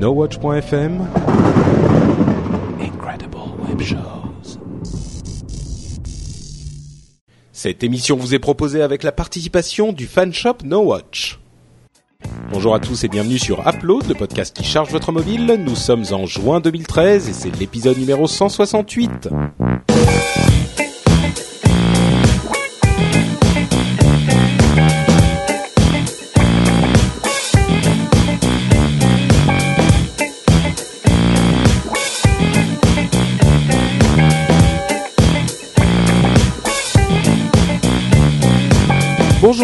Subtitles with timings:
[0.00, 1.06] NoWatch.fm
[2.80, 3.36] Incredible
[3.68, 4.58] Web Shows.
[7.52, 11.38] Cette émission vous est proposée avec la participation du fan shop NoWatch.
[12.50, 15.58] Bonjour à tous et bienvenue sur Upload, le podcast qui charge votre mobile.
[15.62, 19.28] Nous sommes en juin 2013 et c'est l'épisode numéro 168.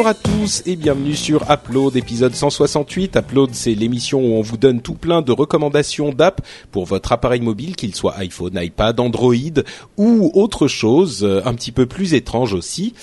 [0.06, 3.16] Bonjour à tous et bienvenue sur Upload épisode 168.
[3.16, 7.40] Upload c'est l'émission où on vous donne tout plein de recommandations d'app pour votre appareil
[7.40, 9.64] mobile, qu'il soit iPhone, iPad, Android
[9.96, 12.94] ou autre chose euh, un petit peu plus étrange aussi.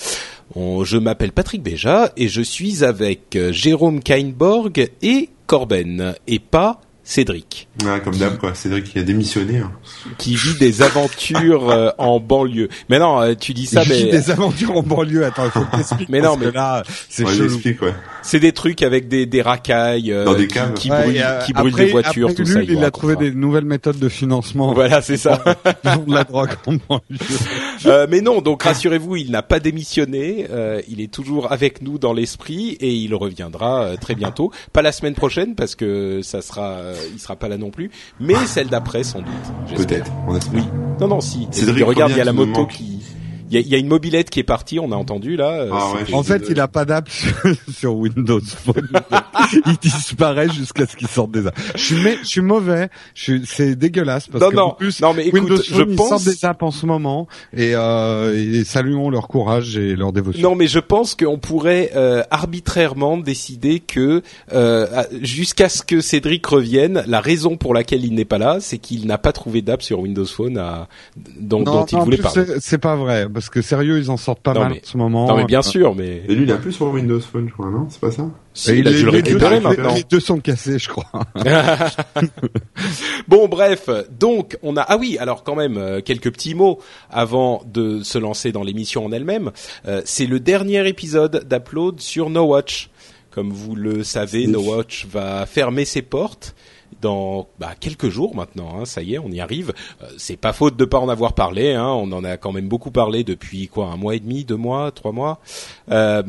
[0.56, 6.80] Je m'appelle Patrick Béja et je suis avec euh, Jérôme Kainborg et Corben et pas
[7.06, 8.54] Cédric Ouais, comme d'hab, quoi.
[8.54, 9.58] Cédric qui a démissionné.
[9.58, 9.70] hein.
[10.16, 12.68] qui vit des aventures euh, en banlieue.
[12.88, 15.24] Mais non, euh, tu dis ça Il vit mais des aventures en banlieue.
[15.24, 16.08] Attends, il faut que t'expliques.
[16.08, 17.58] Mais non, mais- là, c'est Ouais, chelou.
[17.64, 17.92] ouais.
[18.22, 20.74] c'est des trucs avec des, des racailles euh, Dans des qui, caves.
[20.74, 22.58] qui Ouais, brûlent, euh, qui brûlent après- des voitures, après tout ça.
[22.60, 24.72] Ulule, il vous a trouvé des nouvelles méthodes de financement.
[24.72, 25.42] Voilà, c'est ça.
[25.84, 27.02] Ils ont de la drogue en banlieue.
[27.86, 30.46] Euh, mais non, donc rassurez-vous, il n'a pas démissionné.
[30.50, 34.52] euh, il est toujours avec nous dans l'esprit et il reviendra euh, très bientôt.
[34.72, 37.90] Pas la semaine prochaine parce que ça sera, euh, il sera pas là non plus.
[38.20, 39.76] Mais celle d'après sans doute.
[39.76, 40.60] Peut-être, on espère.
[40.60, 40.68] Oui.
[41.00, 41.48] Non, non, si.
[41.50, 42.93] Cédric regarde, il y a la moto qui.
[43.50, 45.50] Il y, a, il y a une mobilette qui est partie, on a entendu là.
[45.50, 47.08] euh, Ah ouais, je En fait, il a pas d'app
[47.72, 48.88] sur, Windows Phone.
[49.66, 51.60] il disparaît jusqu'à ce qu'il sorte des apps.
[51.74, 52.88] Je suis, mais, je suis mauvais.
[53.14, 55.74] Je suis, c'est dégueulasse parce non, que non, en plus, non, mais écoute, Windows je
[55.74, 56.08] Phone, ils pense.
[56.08, 60.42] sortent des apps en ce moment et, euh, et saluons leur courage et leur dévotion.
[60.50, 64.22] Non, mais je pense qu'on pourrait euh, arbitrairement décider que
[64.52, 64.86] euh,
[65.22, 69.06] jusqu'à ce que Cédric revienne, la raison pour laquelle il n'est pas là, c'est qu'il
[69.06, 70.88] n'a pas trouvé d'app sur Windows Phone à,
[71.38, 72.44] dont, Non, dont il voulait parler.
[72.60, 74.96] C'est pas vrai parce que sérieux, ils en sortent pas Non, mal mais- en ce
[74.96, 75.26] moment.
[75.28, 77.68] Non, mais bien sûr, mais Et lui, il a plus sur Windows Phone, je crois,
[77.70, 77.86] non?
[77.90, 78.24] C'est pas ça?
[78.54, 79.94] Si, Et il a les- dû le récupérer maintenant.
[79.94, 81.04] Les deux sont cassés, je crois.
[83.28, 83.88] Bon, bref,
[84.18, 86.78] donc on a ah oui, alors quand même euh, quelques petits mots
[87.10, 89.50] avant de se lancer dans l'émission en elle-même.
[89.86, 92.90] Euh, c'est le dernier épisode d'Upload sur No Watch.
[93.30, 94.46] Comme vous le savez.
[94.46, 96.54] No Watch va fermer ses portes
[97.04, 98.80] dans bah, quelques jours maintenant.
[98.80, 99.74] Hein, ça y est, on y arrive.
[100.02, 101.74] Euh, c'est pas faute de pas en avoir parlé.
[101.74, 104.56] Hein, on en a quand même beaucoup parlé depuis quoi, un mois et demi, deux
[104.56, 105.38] mois, trois mois.
[105.90, 106.22] Euh,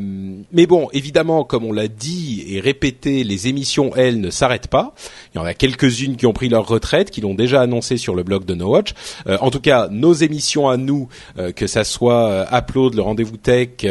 [0.52, 4.94] mais bon, évidemment, comme on l'a dit et répété, les émissions elles ne s'arrêtent pas.
[5.34, 8.14] Il y en a quelques-unes qui ont pris leur retraite, qui l'ont déjà annoncé sur
[8.14, 8.94] le blog de No Watch.
[9.28, 11.08] Euh, en tout cas, nos émissions à nous,
[11.56, 13.86] que ça soit Upload, le rendez-vous tech,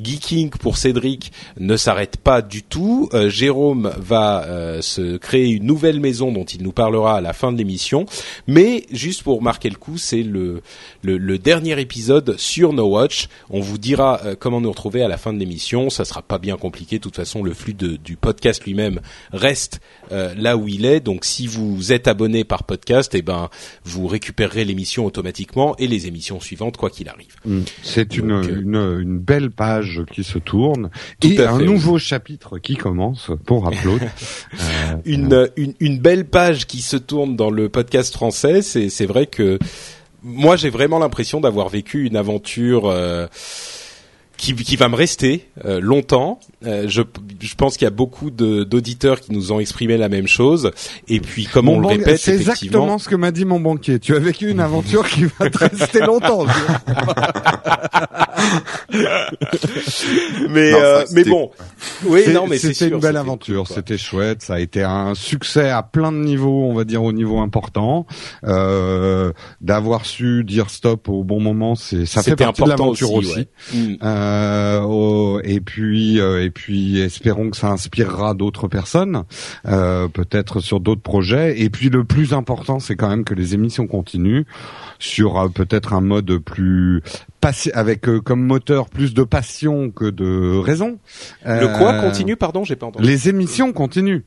[0.00, 3.10] Geeking pour Cédric, ne s'arrêtent pas du tout.
[3.28, 7.58] Jérôme va se créer une nouvelle maison dont il nous parlera à la fin de
[7.58, 8.06] l'émission.
[8.46, 10.62] Mais juste pour marquer le coup, c'est le,
[11.02, 13.28] le, le dernier épisode sur No Watch.
[13.50, 15.90] On vous dira euh, comment nous retrouver à la fin de l'émission.
[15.90, 16.98] Ça sera pas bien compliqué.
[16.98, 19.00] De toute façon, le flux de- du podcast lui-même
[19.32, 19.80] reste
[20.12, 21.00] euh, là où il est.
[21.00, 23.48] Donc, si vous êtes abonné par podcast, eh ben,
[23.84, 27.36] vous récupérerez l'émission automatiquement et les émissions suivantes, quoi qu'il arrive.
[27.82, 31.98] C'est une, euh, une, une belle page qui se tourne Tout et un fait, nouveau
[31.98, 34.02] chapitre qui commence pour Upload.
[34.60, 38.62] Euh, une, une, une belle page qui se tourne dans le podcast français.
[38.62, 39.58] C'est, c'est vrai que
[40.22, 43.26] moi, j'ai vraiment l'impression d'avoir vécu une aventure euh,
[44.40, 46.40] qui, qui va me rester euh, longtemps.
[46.64, 47.02] Euh, je,
[47.40, 50.70] je pense qu'il y a beaucoup de, d'auditeurs qui nous ont exprimé la même chose.
[51.08, 53.98] Et puis, comme mon on le répète, c'est exactement ce que m'a dit mon banquier.
[53.98, 56.46] Tu as vécu une aventure qui va te rester longtemps.
[60.48, 61.50] mais Non, euh, mais bon,
[62.04, 65.82] oui, non, mais c'était une belle aventure, c'était chouette, ça a été un succès à
[65.82, 68.06] plein de niveaux, on va dire au niveau important.
[68.44, 73.12] Euh, D'avoir su dire stop au bon moment, c'est ça fait partie de important l'aventure
[73.12, 73.34] aussi.
[73.34, 73.48] ouais.
[73.74, 73.96] Mm.
[74.30, 79.24] Euh, et puis euh, et puis espérons que ça inspirera d'autres personnes,
[79.66, 81.60] euh, peut-être sur d'autres projets.
[81.60, 84.44] Et puis le plus important, c'est quand même que les émissions continuent
[84.98, 87.02] sur euh, peut-être un mode plus
[87.72, 90.98] avec euh, comme moteur plus de passion que de raison.
[91.44, 93.06] Le quoi continue, pardon, j'ai pas entendu.
[93.06, 94.22] Les émissions continuent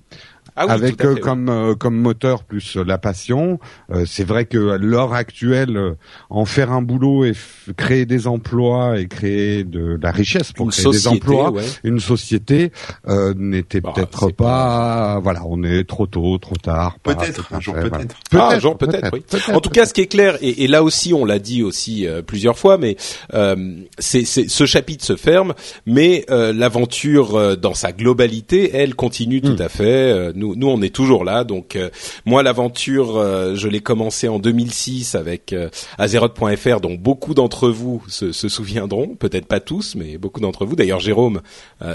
[0.56, 1.20] Ah oui, avec euh, fait, oui.
[1.22, 3.60] comme euh, comme moteur plus euh, la passion.
[3.92, 5.94] Euh, c'est vrai que à l'heure actuelle, euh,
[6.30, 7.34] en faire un boulot et
[7.78, 11.64] créer des emplois et créer de la richesse pour une créer société, des emplois, ouais.
[11.84, 12.72] une société
[13.08, 16.98] euh, n'était Bah, peut-être pas, Voilà, on est trop tôt, trop tard.
[17.02, 17.98] Peut-être, un jour fait, voilà.
[18.06, 18.16] peut-être.
[18.34, 19.24] Ah, genre peut-être, oui.
[19.54, 22.08] En tout cas, ce qui est clair, et, et là aussi, on l'a dit aussi
[22.08, 22.96] euh, plusieurs fois, mais
[23.34, 23.56] euh,
[24.00, 25.54] c'est, c'est- ce chapitre se ferme,
[25.86, 29.62] mais euh, l'aventure euh, dans sa globalité, elle continue tout Mm.
[29.62, 30.12] à fait.
[30.44, 31.44] Euh, nous, nous, on est toujours là.
[31.44, 31.78] Donc,
[32.26, 35.56] moi, l'aventure, je l'ai commencé en 2006 avec
[35.98, 39.16] Azeroth.fr, dont beaucoup d'entre vous se, se souviendront.
[39.16, 40.76] Peut-être pas tous, mais beaucoup d'entre vous.
[40.76, 41.42] D'ailleurs, Jérôme,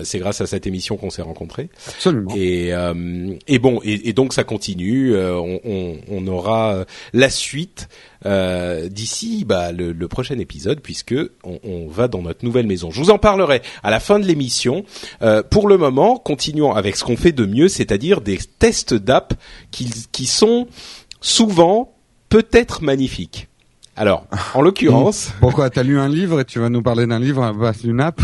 [0.05, 1.69] c'est grâce à cette émission qu'on s'est rencontrés.
[1.89, 2.33] Absolument.
[2.37, 2.73] Et,
[3.47, 5.17] et bon, et, et, donc ça continue.
[5.17, 7.89] On, on, on, aura la suite
[8.27, 12.91] euh, d'ici bah, le, prochain épisode, puisque on, on, va dans notre nouvelle maison.
[12.91, 14.85] Je vous en parlerai à la fin de l'émission.
[15.23, 19.35] Euh, pour le moment, continuons avec ce qu'on fait de mieux, c'est-à-dire des tests d'app
[19.71, 20.67] qui, qui sont
[21.21, 21.95] souvent
[22.29, 23.49] peut-être magnifiques.
[23.99, 25.33] Alors, en l'occurrence.
[25.41, 28.01] Pourquoi T'as lu un livre et tu vas nous parler d'un livre à base d'une
[28.01, 28.21] app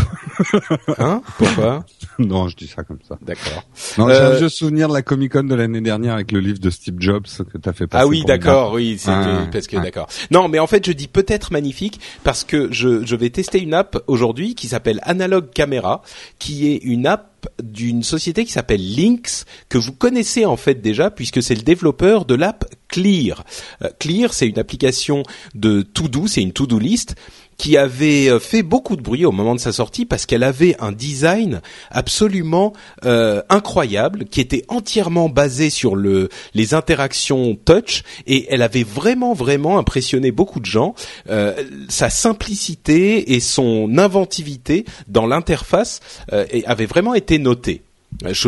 [0.97, 1.21] Hein?
[1.37, 1.83] Pourquoi?
[2.17, 3.17] Non, je dis ça comme ça.
[3.21, 3.65] D'accord.
[3.97, 4.33] Non, euh...
[4.33, 6.95] j'ai juste souvenir de la Comic Con de l'année dernière avec le livre de Steve
[6.97, 8.05] Jobs que t'as fait passer.
[8.05, 10.07] Ah oui, d'accord, oui, c'est ah, parce que d'accord.
[10.31, 13.73] Non, mais en fait, je dis peut-être magnifique parce que je, je vais tester une
[13.73, 16.03] app aujourd'hui qui s'appelle Analog Camera,
[16.39, 21.11] qui est une app d'une société qui s'appelle Lynx que vous connaissez en fait déjà
[21.11, 23.43] puisque c'est le développeur de l'app Clear.
[23.83, 27.15] Euh, Clear, c'est une application de to-do, c'est une to-do list
[27.57, 30.75] qui avait euh, fait beaucoup de bruit au moment de sa sortie parce qu'elle avait
[30.79, 32.73] un design absolument
[33.05, 39.33] euh, incroyable qui était entièrement basé sur le les interactions touch et elle avait vraiment
[39.33, 40.95] vraiment impressionné beaucoup de gens.
[41.29, 41.53] Euh,
[41.89, 45.99] sa simplicité et son inventivité dans l'interface
[46.33, 47.84] euh, avait vraiment été notée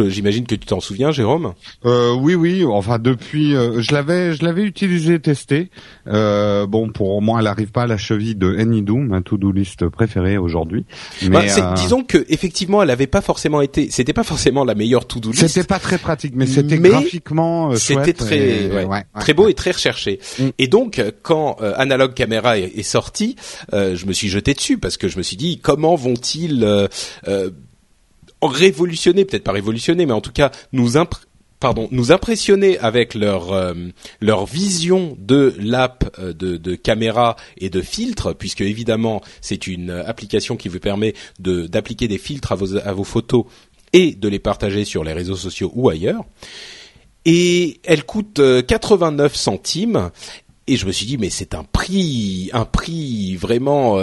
[0.08, 1.54] J'imagine que tu t'en souviens, Jérôme?
[1.86, 2.64] Euh, oui, oui.
[2.66, 5.70] Enfin, depuis, euh, je l'avais, je l'avais utilisé, testé.
[6.08, 9.88] Euh, bon, pour moi, elle arrive pas à la cheville de Anydoom, ma to-do list
[9.90, 10.86] préférée aujourd'hui.
[11.24, 11.44] Bah,
[11.76, 15.48] disons que effectivement, elle avait pas forcément été, c'était pas forcément la meilleure to-do list.
[15.48, 18.70] C'était pas très pratique, mais c'était graphiquement C'était très,
[19.20, 20.20] très beau et très recherché.
[20.40, 20.48] Mm.
[20.58, 23.36] Et donc, quand Analog Camera est, est sorti,
[23.72, 26.88] je me suis jeté dessus parce que je me suis dit, comment vont-ils
[28.42, 30.98] révolutionner, peut-être pas révolutionner, mais en tout cas nous
[31.60, 33.74] pardon, nous impressionner avec leur euh,
[34.22, 39.90] leur vision de l'app euh, de, de, caméra et de filtre, puisque évidemment c'est une
[39.90, 43.46] application qui vous permet de d'appliquer des filtres à vos à vos photos
[43.94, 46.24] et de les partager sur les réseaux sociaux ou ailleurs.
[47.26, 50.12] Et elle coûte 89 euh, centimes.
[50.70, 53.98] Et je me suis dit mais c'est un prix un prix vraiment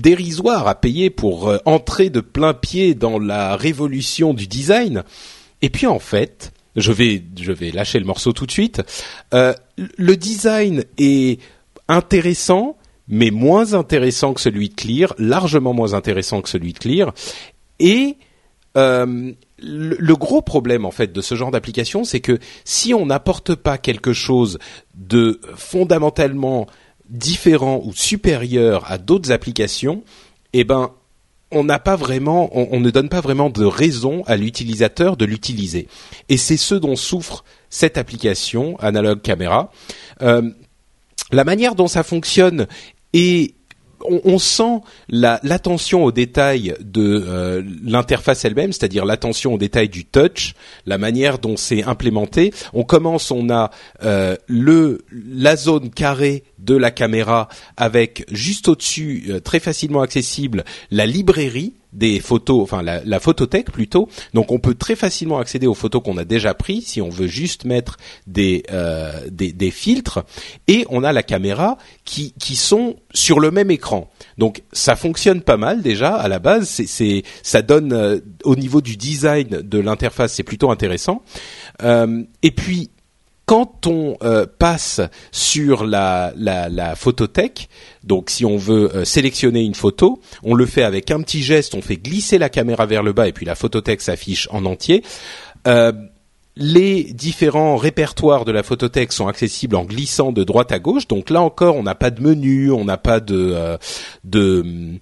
[0.00, 5.04] dérisoire à payer pour euh, entrer de plein pied dans la révolution du design.
[5.62, 8.82] Et puis en fait, je vais je vais lâcher le morceau tout de suite.
[9.34, 11.40] Euh, le design est
[11.88, 12.76] intéressant,
[13.08, 17.12] mais moins intéressant que celui de Clear, largement moins intéressant que celui de Clear.
[17.78, 18.16] Et
[18.76, 23.06] euh, le, le, gros problème en fait de ce genre d'application, c'est que si on
[23.06, 24.58] n'apporte pas quelque chose
[24.94, 26.68] de fondamentalement
[27.10, 30.02] différent ou supérieur à d'autres applications,
[30.52, 30.92] eh ben
[31.52, 35.88] on n'a pas vraiment, on, ne donne pas vraiment de raison à l'utilisateur de l'utiliser.
[36.28, 39.72] Et c'est ce dont souffre cette application Analog Camera.
[40.22, 40.48] Euh,
[41.32, 42.68] la manière dont ça fonctionne
[43.14, 43.54] est
[44.04, 50.54] on, sent l'attention aux détails de euh, l'interface elle-même, c'est-à-dire l'attention aux détails du touch,
[50.86, 52.52] la manière dont c'est implémenté.
[52.72, 53.70] On commence, on a
[54.02, 60.64] euh, le la zone carrée de la caméra avec juste au-dessus, euh, très facilement accessible,
[60.90, 64.08] la librairie des photos, enfin la, la, photothèque plutôt.
[64.34, 67.26] Donc on peut très facilement accéder aux photos qu'on a déjà prises si on veut
[67.26, 67.96] juste mettre
[68.26, 70.24] des, euh, des, filtres.
[70.68, 74.10] Et on a la caméra qui qui sont sur le même écran.
[74.38, 76.68] Donc ça fonctionne pas mal déjà à la base.
[76.68, 81.22] C'est ça donne euh, au niveau du design de l'interface c'est plutôt intéressant.
[81.82, 82.90] Euh, et puis
[83.50, 85.00] quand on euh, passe
[85.32, 87.68] sur la, la, la, photothèque,
[88.04, 91.74] donc si on veut euh, sélectionner une photo, on le fait avec un petit geste,
[91.74, 95.02] on fait glisser la caméra vers le bas et puis la photothèque s'affiche en entier.
[95.66, 95.90] Euh,
[96.54, 101.08] les différents répertoires de la photothèque sont accessibles en glissant de droite à gauche.
[101.08, 103.78] Donc là encore, on n'a pas de menu, on n'a pas de,
[104.22, 105.00] de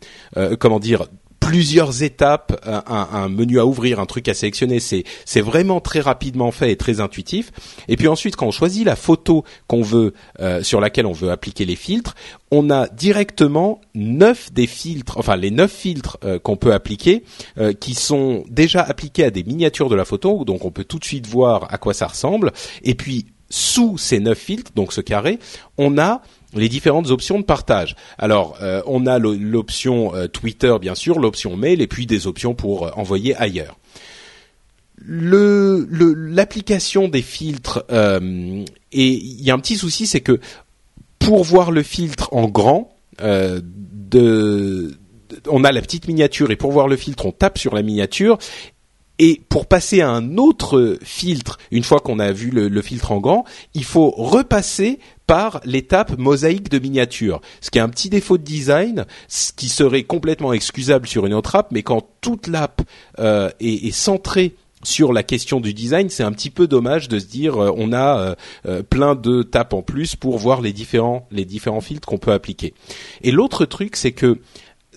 [0.58, 1.04] comment dire
[1.40, 4.80] plusieurs étapes, un, menu à ouvrir, un truc à sélectionner.
[4.80, 7.52] C'est c'est vraiment très rapidement fait et très intuitif.
[7.88, 11.30] Et puis ensuite, quand on choisit la photo qu'on veut euh, sur laquelle on veut
[11.30, 12.14] appliquer les filtres,
[12.50, 17.24] on a directement neuf des filtres, enfin les neuf filtres euh, qu'on peut appliquer,
[17.58, 20.98] euh, qui sont déjà appliqués à des miniatures de la photo, donc on peut tout
[20.98, 22.52] de suite voir à quoi ça ressemble.
[22.82, 25.38] Et puis sous ces neuf filtres, donc ce carré,
[25.78, 26.20] on a
[26.54, 27.96] les différentes options de partage.
[28.16, 32.54] Alors, euh, on a l'option euh, Twitter, bien sûr, l'option mail, et puis des options
[32.54, 33.76] pour euh, envoyer ailleurs.
[35.06, 40.40] L'application des filtres, et il y a un petit souci, c'est que
[41.20, 43.62] pour voir le filtre en grand, on
[45.64, 48.38] a la petite miniature, et pour voir le filtre, on tape sur la miniature,
[49.18, 53.12] Et pour passer à un autre filtre, une fois qu'on a vu le, le filtre
[53.12, 53.44] en grand,
[53.74, 58.44] il faut repasser par l'étape mosaïque de miniature, ce qui est un petit défaut de
[58.44, 62.80] design, ce qui serait complètement excusable sur une autre app, mais quand toute l'app
[63.18, 67.18] euh, est, est centrée sur la question du design, c'est un petit peu dommage de
[67.18, 68.34] se dire euh, on a euh,
[68.66, 72.32] euh, plein de tapes en plus pour voir les différents les différents filtres qu'on peut
[72.32, 72.74] appliquer.
[73.22, 74.38] Et l'autre truc, c'est que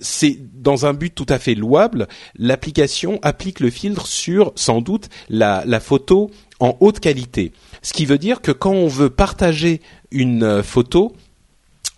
[0.02, 5.10] c'est dans un but tout à fait louable, l'application applique le filtre sur sans doute
[5.30, 7.54] la, photo en haute qualité.
[7.82, 9.82] Ce qui veut dire que quand on veut partager
[10.12, 11.14] une euh, photo,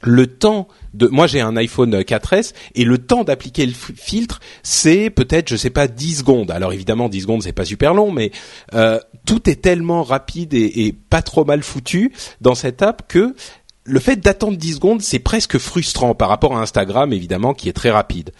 [0.01, 5.09] le temps de moi j'ai un iPhone 4S et le temps d'appliquer le filtre c'est
[5.09, 8.31] peut-être je sais pas 10 secondes alors évidemment 10 secondes c'est pas super long mais
[8.73, 13.33] euh, tout est tellement rapide et pas trop mal foutu dans cette app que
[13.85, 17.73] le fait d'attendre 10 secondes c'est presque frustrant par rapport à Instagram évidemment qui est
[17.73, 18.31] très rapide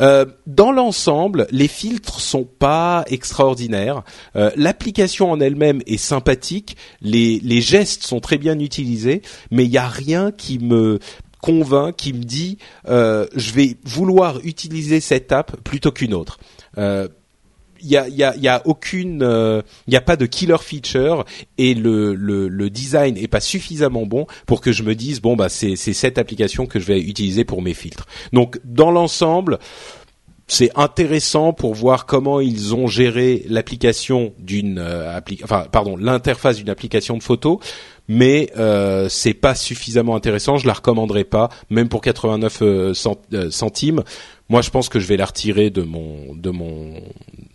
[0.00, 4.02] euh, dans l'ensemble, les filtres sont pas extraordinaires.
[4.36, 9.70] Euh, L'application en elle-même est sympathique, les, les gestes sont très bien utilisés, mais il
[9.70, 10.98] n'y a rien qui me
[11.40, 16.38] convainc, qui me dit euh, je vais vouloir utiliser cette app plutôt qu'une autre.
[17.76, 19.20] Euh, il y a, y, a, y a aucune,
[19.86, 21.24] il n'y a pas de killer feature
[21.58, 25.36] et le, le, le design est pas suffisamment bon pour que je me dise bon
[25.36, 28.06] bah c'est cette application que je vais utiliser pour mes filtres.
[28.32, 29.58] Donc dans l'ensemble,
[30.48, 36.56] c'est intéressant pour voir comment ils ont géré l'application d'une euh, appli enfin pardon l'interface
[36.56, 37.60] d'une application de photo
[38.08, 42.92] mais euh, c'est pas suffisamment intéressant je la recommanderais pas même pour 89 euh,
[43.32, 44.04] euh, centimes
[44.48, 46.94] moi je pense que je vais la retirer de mon de mon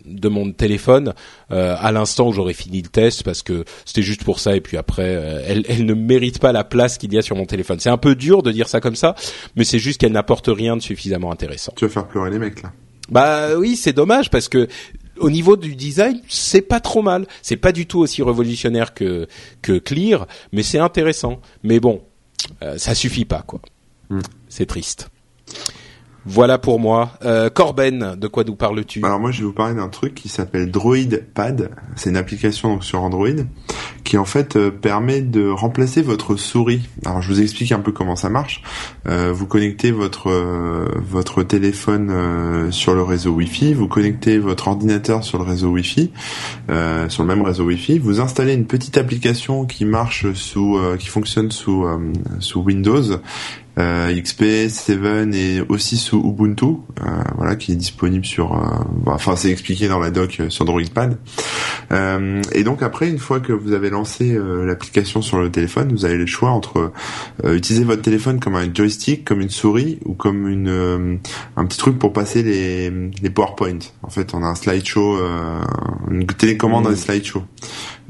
[0.04, 1.14] de mon téléphone
[1.50, 4.60] euh, à l'instant où j'aurai fini le test parce que c'était juste pour ça et
[4.60, 7.46] puis après euh, elle, elle ne mérite pas la place qu'il y a sur mon
[7.46, 9.14] téléphone c'est un peu dur de dire ça comme ça
[9.56, 12.62] mais c'est juste qu'elle n'apporte rien de suffisamment intéressant Tu vas faire pleurer les mecs
[12.62, 12.72] là?
[13.10, 14.68] bah oui, c'est dommage parce que
[15.18, 17.26] au niveau du design, c'est pas trop mal.
[17.42, 19.26] C'est pas du tout aussi révolutionnaire que
[19.60, 21.40] que Clear, mais c'est intéressant.
[21.62, 22.02] Mais bon,
[22.62, 23.60] euh, ça suffit pas quoi.
[24.08, 24.20] Hmm.
[24.48, 25.10] C'est triste.
[26.24, 27.12] Voilà pour moi.
[27.24, 29.04] Euh, Corben, de quoi nous parles-tu?
[29.04, 31.70] Alors moi je vais vous parler d'un truc qui s'appelle Droid Pad.
[31.96, 33.28] C'est une application sur Android
[34.04, 36.88] qui en fait euh, permet de remplacer votre souris.
[37.04, 38.62] Alors je vous explique un peu comment ça marche.
[39.08, 45.24] Euh, vous connectez votre euh, votre téléphone sur le réseau Wi-Fi, vous connectez votre ordinateur
[45.24, 46.10] sur le réseau Wi-Fi,
[47.08, 47.98] sur le même réseau Wi-Fi.
[47.98, 51.86] Vous installez une petite application qui marche sous qui fonctionne sous
[52.38, 53.20] sous Windows
[53.78, 57.04] euh, XP 7 et aussi sous Ubuntu, euh,
[57.36, 60.64] voilà, qui est disponible sur, euh, bah, enfin c'est expliqué dans la doc euh, sur
[60.64, 61.16] DroidPad.
[61.92, 65.92] Euh, et donc après, une fois que vous avez lancé euh, l'application sur le téléphone,
[65.92, 66.92] vous avez le choix entre
[67.44, 71.16] euh, utiliser votre téléphone comme un joystick, comme une souris ou comme une euh,
[71.56, 73.78] un petit truc pour passer les les PowerPoint.
[74.02, 75.62] En fait, on a un slideshow, euh,
[76.10, 76.86] une télécommande Mmh.
[76.92, 77.42] un slideshow.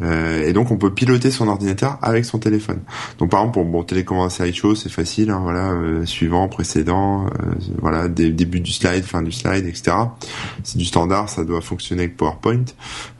[0.01, 2.81] Euh, et donc on peut piloter son ordinateur avec son téléphone.
[3.19, 7.53] Donc par exemple pour bon télécommande slideshow c'est facile, hein, voilà euh, suivant, précédent, euh,
[7.81, 9.93] voilà dé- début du slide, fin du slide, etc.
[10.65, 12.65] C'est du standard, ça doit fonctionner avec PowerPoint.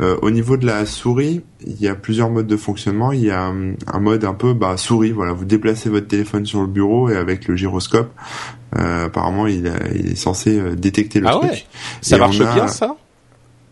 [0.01, 3.13] Euh, au niveau de la souris, il y a plusieurs modes de fonctionnement.
[3.13, 6.47] Il y a hum, un mode un peu bah, souris, voilà vous déplacez votre téléphone
[6.47, 8.11] sur le bureau et avec le gyroscope,
[8.79, 11.51] euh, apparemment il, a- il est censé euh, détecter le Ah truc.
[11.51, 11.65] ouais?
[12.01, 12.97] Ça Et marche a- bien ça?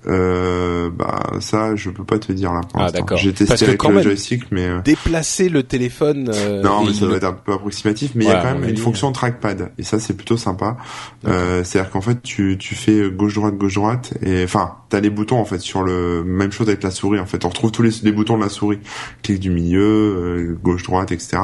[0.07, 3.19] Euh, bah ça je peux pas te dire là pour Ah, d'accord.
[3.19, 6.31] J'ai testé Parce que avec quand le même- joystick mais euh, Déplacer le téléphone.
[6.35, 8.59] euh, non mais ça doit être un peu approximatif mais il Ouais, y a quand
[8.59, 10.79] même une fonction trackpad et ça c'est plutôt sympa.
[11.27, 15.11] Euh, c'est-à-dire qu'en fait tu tu fais gauche droite gauche droite et enfin t'as les
[15.11, 17.83] boutons en fait sur le même chose avec la souris en fait on retrouve tous
[17.83, 18.79] les, les boutons de la souris
[19.23, 21.39] clic du milieu euh, gauche droite etc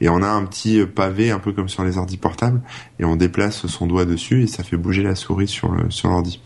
[0.00, 2.60] et on a un petit pavé un peu comme sur les ordi portables
[3.00, 6.08] et on déplace son doigt dessus et ça fait bouger la souris sur le sur
[6.10, 6.40] l'ordi.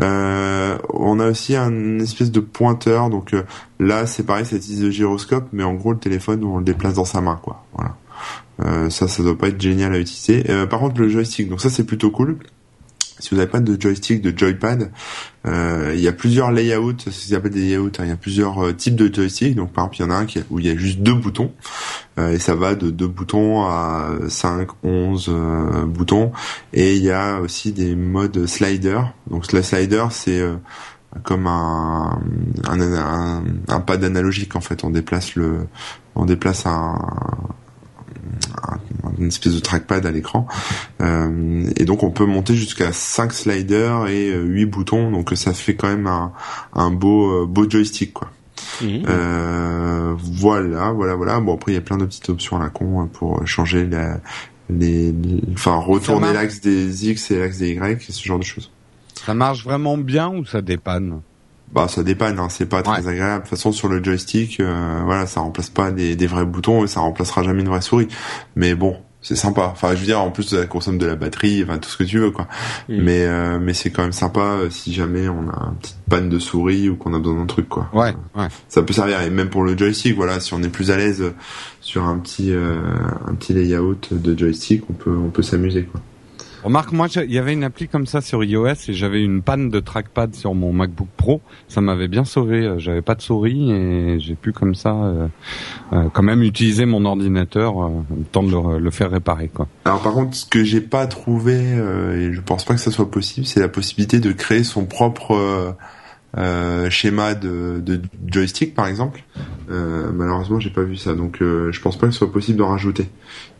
[0.00, 3.42] Euh, on a aussi un espèce de pointeur, donc euh,
[3.78, 7.04] là c'est pareil, utilise le gyroscope, mais en gros le téléphone on le déplace dans
[7.04, 7.64] sa main, quoi.
[7.74, 7.96] Voilà.
[8.60, 10.50] Euh, ça, ça doit pas être génial à utiliser.
[10.50, 12.38] Euh, par contre le joystick, donc ça c'est plutôt cool.
[13.20, 14.90] Si vous n'avez pas de joystick, de joypad,
[15.46, 17.90] euh, il y a plusieurs layouts, ce qu'ils appellent des layouts.
[17.98, 18.02] hein.
[18.04, 19.54] Il y a plusieurs euh, types de joystick.
[19.54, 21.14] Donc par exemple, il y en a un qui où il y a juste deux
[21.14, 21.52] boutons
[22.18, 26.32] euh, et ça va de deux boutons à 5, 11 euh, boutons.
[26.72, 29.00] Et il y a aussi des modes slider.
[29.30, 30.54] Donc le slider, c'est euh,
[31.24, 32.20] comme un,
[32.68, 34.84] un, un, un pad analogique en fait.
[34.84, 35.66] On déplace le,
[36.14, 36.98] on déplace un-
[39.18, 40.46] une espèce de trackpad à l'écran.
[41.00, 45.10] Euh, et donc on peut monter jusqu'à 5 sliders et 8 boutons.
[45.10, 46.32] Donc ça fait quand même un,
[46.74, 48.30] un beau, euh, beau joystick quoi.
[49.08, 51.40] Euh, voilà, voilà, voilà.
[51.40, 53.86] Bon après il y a plein de petites options à la con hein, pour changer
[53.86, 54.20] la,
[54.70, 58.44] les, les- enfin retourner l'axe des X et l'axe des Y, et ce genre de
[58.44, 58.70] choses.
[59.26, 61.20] Ça marche vraiment bien ou ça dépanne?
[61.72, 63.44] Bah ça dépanne, hein, c'est pas très agréable.
[63.44, 66.84] De toute façon sur le joystick, euh, voilà, ça remplace pas des, des vrais boutons
[66.84, 68.08] et ça remplacera jamais une vraie souris.
[68.56, 69.68] Mais bon, c'est sympa.
[69.72, 72.04] Enfin, je veux dire, en plus, ça consomme de la batterie, enfin tout ce que
[72.04, 72.46] tu veux, quoi.
[72.88, 73.02] Mm.
[73.02, 76.28] Mais euh, mais c'est quand même sympa euh, si jamais on a une petite panne
[76.28, 77.90] de souris ou qu'on a besoin d'un truc, quoi.
[77.92, 78.48] Ouais, ouais.
[78.68, 81.32] Ça peut servir et même pour le joystick, voilà, si on est plus à l'aise
[81.80, 82.76] sur un petit euh,
[83.26, 86.00] un petit layout de joystick, on peut on peut s'amuser, quoi.
[86.64, 89.70] Remarque, moi, il y avait une appli comme ça sur iOS et j'avais une panne
[89.70, 91.40] de trackpad sur mon MacBook Pro.
[91.68, 92.64] Ça m'avait bien sauvé.
[92.64, 95.28] Euh, J'avais pas de souris et j'ai pu comme ça euh,
[95.92, 99.48] euh, quand même utiliser mon ordinateur euh, le temps de le, le faire réparer.
[99.48, 99.68] Quoi.
[99.84, 102.90] Alors par contre, ce que j'ai pas trouvé euh, et je pense pas que ça
[102.90, 105.76] soit possible, c'est la possibilité de créer son propre
[106.90, 109.22] schéma de, de joystick, par exemple.
[109.68, 113.08] Malheureusement, j'ai pas vu ça, donc je pense pas que ce soit possible d'en rajouter.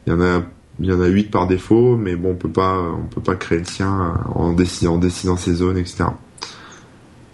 [0.07, 0.43] Il y en a
[0.81, 3.35] il y en a 8 par défaut, mais bon, on peut pas, on peut pas
[3.37, 6.05] créer le sien en décidant, en décidant ses zones, etc.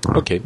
[0.04, 0.20] Voilà.
[0.20, 0.40] Ok.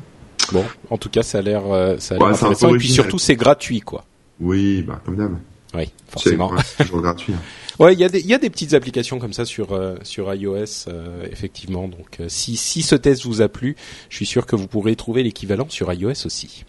[0.53, 2.75] Bon, en tout cas, ça a l'air, euh, ça a l'air Ouais, intéressant.
[2.75, 4.05] Et puis surtout, c'est gratuit, quoi.
[4.41, 5.37] Oui, bah comme d'hab.
[5.75, 6.53] Oui, forcément.
[6.65, 7.35] c'est toujours gratuit.
[7.35, 7.41] hein.
[7.79, 9.95] Ouais, il y a des il y a des petites applications comme ça sur euh,
[10.03, 11.87] sur iOS euh, effectivement.
[11.87, 13.77] Donc euh, si si ce test vous a plu,
[14.09, 16.65] je suis sûr que vous pourrez trouver l'équivalent sur iOS aussi.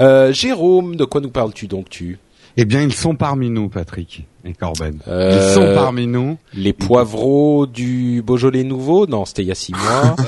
[0.00, 2.18] Euh, Jérôme, de quoi nous parles-tu donc tu?
[2.56, 4.98] Eh bien, ils sont parmi nous, Patrick et Corben.
[5.08, 6.38] Euh, Ils sont parmi nous.
[6.52, 10.16] Les poivreaux du Beaujolais nouveau Non, c'était il y a six mois.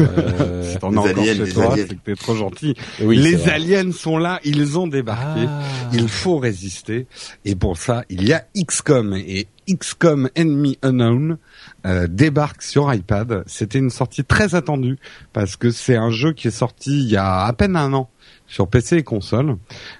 [0.00, 1.84] Euh, encore aliens, chez les toi, aliens.
[1.88, 2.74] c'est que t'es trop gentil.
[3.02, 3.52] oui, les vrai.
[3.54, 5.46] aliens sont là, ils ont débarqué.
[5.48, 5.60] Ah.
[5.92, 7.08] Il faut résister.
[7.44, 9.14] Et pour ça, il y a XCOM.
[9.14, 11.38] Et XCOM Enemy Unknown
[11.84, 13.42] euh, débarque sur iPad.
[13.46, 14.98] C'était une sortie très attendue
[15.32, 18.08] parce que c'est un jeu qui est sorti il y a à peine un an
[18.48, 19.56] sur PC et console.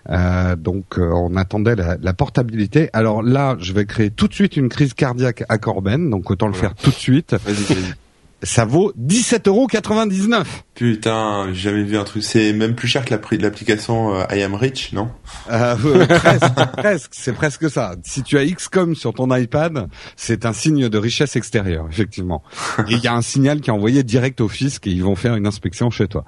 [0.09, 2.90] Euh, donc euh, on attendait la, la portabilité.
[2.93, 6.11] Alors là, je vais créer tout de suite une crise cardiaque à Corben.
[6.11, 7.37] Donc autant le faire tout de suite.
[8.45, 10.45] Ça vaut 17,99€.
[10.75, 12.23] Putain, j'ai jamais vu un truc.
[12.23, 15.09] C'est même plus cher que l'application euh, I Am Rich, non?
[15.50, 17.97] Euh, euh, presque, presque, c'est presque ça.
[18.04, 22.44] Si tu as XCOM sur ton iPad, c'est un signe de richesse extérieure, effectivement.
[22.88, 25.16] Et il y a un signal qui est envoyé direct au fisc et ils vont
[25.16, 26.24] faire une inspection chez toi.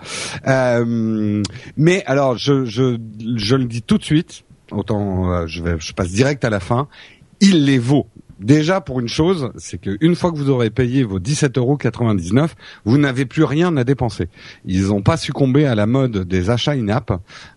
[0.48, 1.42] Euh,
[1.76, 2.98] mais alors, je, je,
[3.36, 4.42] je le dis tout de suite.
[4.72, 6.88] Autant, je vais, je passe direct à la fin.
[7.40, 8.08] Il les vaut.
[8.40, 12.48] Déjà pour une chose, c'est que une fois que vous aurez payé vos 17,99
[12.84, 14.28] vous n'avez plus rien à dépenser.
[14.64, 17.16] Ils n'ont pas succombé à la mode des achats in-app euh,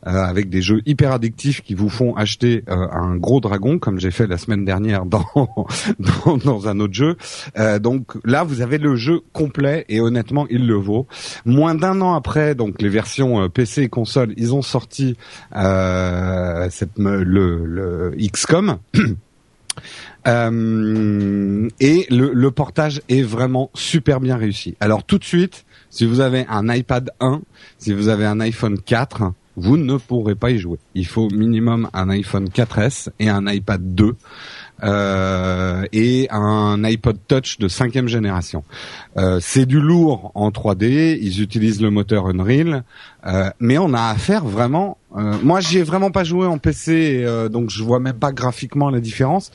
[0.10, 4.12] avec des jeux hyper addictifs qui vous font acheter euh, un gros dragon, comme j'ai
[4.12, 5.24] fait la semaine dernière dans
[6.46, 7.16] dans, un autre jeu.
[7.58, 11.08] Euh, donc là, vous avez le jeu complet et honnêtement, il le vaut.
[11.46, 15.16] Moins d'un an après, donc les versions PC et console, ils ont sorti
[15.54, 18.78] cette, le, le XCOM.
[20.28, 24.76] Euh, et le, le portage est vraiment super bien réussi.
[24.80, 27.42] Alors tout de suite, si vous avez un iPad 1,
[27.78, 30.80] si vous avez un iPhone 4, vous ne pourrez pas y jouer.
[30.96, 34.16] Il faut minimum un iPhone 4S et un iPad 2
[34.84, 38.64] euh, et un iPod Touch de cinquième génération.
[39.18, 42.84] Euh, c'est du lourd en 3D, ils utilisent le moteur Unreal,
[43.26, 44.98] euh, mais on a affaire vraiment.
[45.16, 48.32] Euh, moi, j'y ai vraiment pas joué en PC, euh, donc je vois même pas
[48.32, 49.52] graphiquement la différence.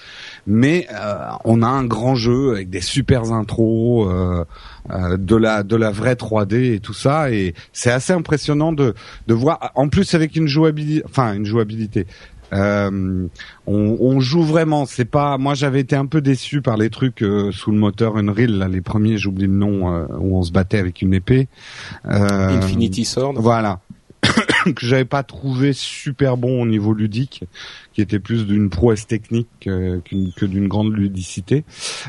[0.47, 4.45] Mais euh, on a un grand jeu avec des super intros, euh,
[4.91, 8.95] euh, de la de la vraie 3D et tout ça, et c'est assez impressionnant de
[9.27, 9.73] de voir.
[9.75, 12.07] En plus avec une jouabilité, enfin une jouabilité.
[12.53, 13.27] Euh,
[13.67, 14.87] on, on joue vraiment.
[14.87, 15.39] C'est pas.
[15.39, 18.51] Moi, j'avais été un peu déçu par les trucs euh, sous le moteur Unreal.
[18.51, 21.49] Là, les premiers, j'oublie le nom, euh, où on se battait avec une épée.
[22.07, 23.35] Euh, Infinity Sword.
[23.37, 23.81] Voilà.
[24.75, 27.45] que j'avais pas trouvé super bon au niveau ludique,
[27.93, 30.01] qui était plus d'une prouesse technique euh,
[30.37, 31.65] que d'une grande ludicité.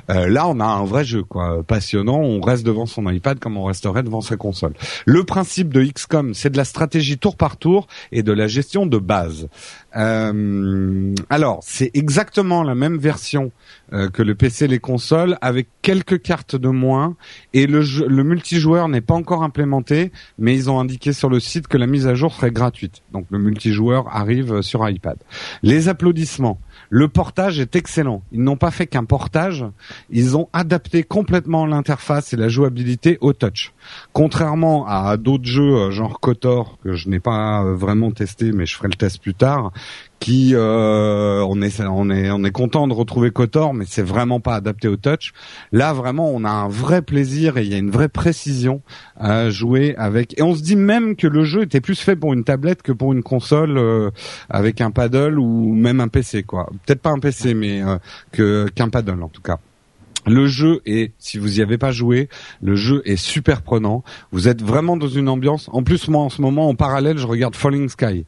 [0.09, 2.19] Euh, là, on a un vrai jeu, quoi, passionnant.
[2.19, 4.73] On reste devant son iPad comme on resterait devant sa console.
[5.05, 8.85] Le principe de XCOM, c'est de la stratégie tour par tour et de la gestion
[8.85, 9.47] de base.
[9.95, 13.51] Euh, alors, c'est exactement la même version
[13.93, 17.15] euh, que le PC et les consoles, avec quelques cartes de moins.
[17.53, 21.67] Et le, le multijoueur n'est pas encore implémenté, mais ils ont indiqué sur le site
[21.67, 23.01] que la mise à jour serait gratuite.
[23.11, 25.17] Donc le multijoueur arrive sur iPad.
[25.63, 26.59] Les applaudissements.
[26.89, 28.23] Le portage est excellent.
[28.31, 29.63] Ils n'ont pas fait qu'un portage,
[30.09, 33.73] ils ont adapté complètement l'interface et la jouabilité au touch.
[34.11, 38.65] Contrairement à d'autres jeux euh, genre KOTOR que je n'ai pas euh, vraiment testé, mais
[38.65, 39.71] je ferai le test plus tard,
[40.19, 44.39] qui euh, on est on est on est content de retrouver KOTOR, mais c'est vraiment
[44.39, 45.33] pas adapté au touch.
[45.71, 48.81] Là vraiment, on a un vrai plaisir et il y a une vraie précision
[49.17, 50.37] à jouer avec.
[50.37, 52.91] Et on se dit même que le jeu était plus fait pour une tablette que
[52.91, 54.11] pour une console euh,
[54.49, 56.69] avec un paddle ou même un PC quoi.
[56.85, 57.97] Peut-être pas un PC, mais euh,
[58.31, 59.59] que qu'un paddle en tout cas.
[60.29, 62.29] Le jeu est, si vous y avez pas joué,
[62.61, 64.03] le jeu est super prenant.
[64.31, 65.69] Vous êtes vraiment dans une ambiance.
[65.73, 68.25] En plus, moi, en ce moment, en parallèle, je regarde Falling Sky.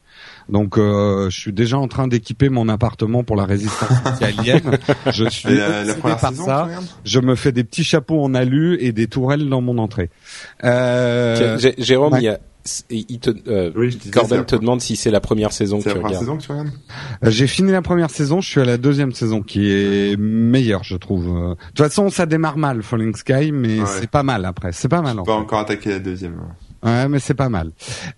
[0.49, 4.79] Donc, euh, je suis déjà en train d'équiper mon appartement pour la résistance anti-alien.
[5.11, 6.69] Je suis la, la par saison, ça.
[7.05, 10.09] Je me fais des petits chapeaux en alu et des tourelles dans mon entrée.
[10.63, 12.19] Euh, Jérôme, ouais.
[12.19, 12.39] il y a,
[12.89, 16.19] il te, euh, Oui, te demande si c'est la première saison que tu la première
[16.19, 16.23] regardes.
[16.25, 16.69] saison que tu regardes
[17.25, 20.83] Euh, J'ai fini la première saison, je suis à la deuxième saison qui est meilleure,
[20.83, 21.27] je trouve.
[21.29, 23.85] Euh, De toute façon, ça démarre mal, Falling Sky, mais Ouais.
[23.87, 24.71] c'est pas mal après.
[24.73, 25.19] C'est pas mal.
[25.19, 25.37] En Pas fait.
[25.39, 26.35] encore attaqué la deuxième.
[26.83, 27.69] Ouais, mais c'est pas mal.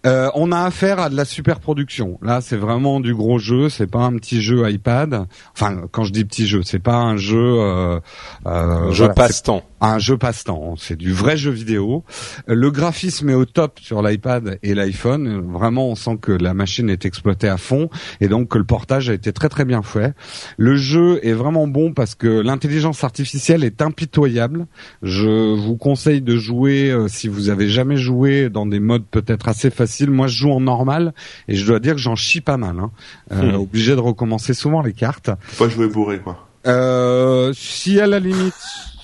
[0.06, 2.18] Euh, on a affaire à de la super production.
[2.22, 3.68] Là, c'est vraiment du gros jeu.
[3.68, 5.26] C'est pas un petit jeu iPad.
[5.54, 7.38] Enfin, quand je dis petit jeu, c'est pas un jeu.
[7.60, 8.00] Euh,
[8.46, 9.64] euh, Je voilà, passe-temps.
[9.86, 10.76] Un jeu passe-temps.
[10.78, 12.04] C'est du vrai jeu vidéo.
[12.48, 15.52] Le graphisme est au top sur l'iPad et l'iPhone.
[15.52, 19.10] Vraiment, on sent que la machine est exploitée à fond et donc que le portage
[19.10, 20.14] a été très très bien fait.
[20.58, 24.66] Le jeu est vraiment bon parce que l'intelligence artificielle est impitoyable.
[25.04, 29.48] Je vous conseille de jouer euh, si vous avez jamais joué dans des modes peut-être
[29.48, 30.10] assez faciles.
[30.10, 31.14] Moi, je joue en normal
[31.48, 32.80] et je dois dire que j'en chie pas mal.
[32.80, 32.92] Hein.
[33.32, 33.56] Euh, Hmm.
[33.56, 35.30] Obligé de recommencer souvent les cartes.
[35.42, 36.48] Faut pas jouer bourré, quoi.
[36.66, 38.54] Euh, si à la limite,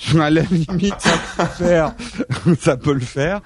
[0.20, 0.96] à la limite,
[2.60, 3.42] ça peut le faire.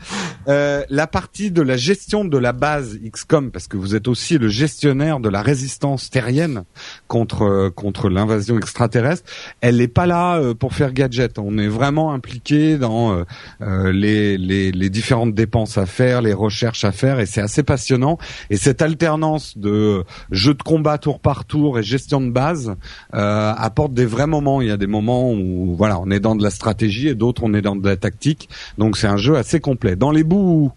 [0.47, 4.37] Euh, la partie de la gestion de la base XCOM, parce que vous êtes aussi
[4.37, 6.63] le gestionnaire de la résistance terrienne
[7.07, 9.23] contre euh, contre l'invasion extraterrestre,
[9.61, 11.39] elle n'est pas là euh, pour faire gadget.
[11.39, 13.23] On est vraiment impliqué dans euh,
[13.61, 17.63] euh, les, les les différentes dépenses à faire, les recherches à faire, et c'est assez
[17.63, 18.17] passionnant.
[18.49, 22.75] Et cette alternance de jeu de combat tour par tour et gestion de base
[23.13, 24.61] euh, apporte des vrais moments.
[24.61, 27.41] Il y a des moments où voilà, on est dans de la stratégie et d'autres
[27.43, 28.49] on est dans de la tactique.
[28.77, 29.95] Donc c'est un jeu assez complet.
[29.95, 30.71] Dans les bouts,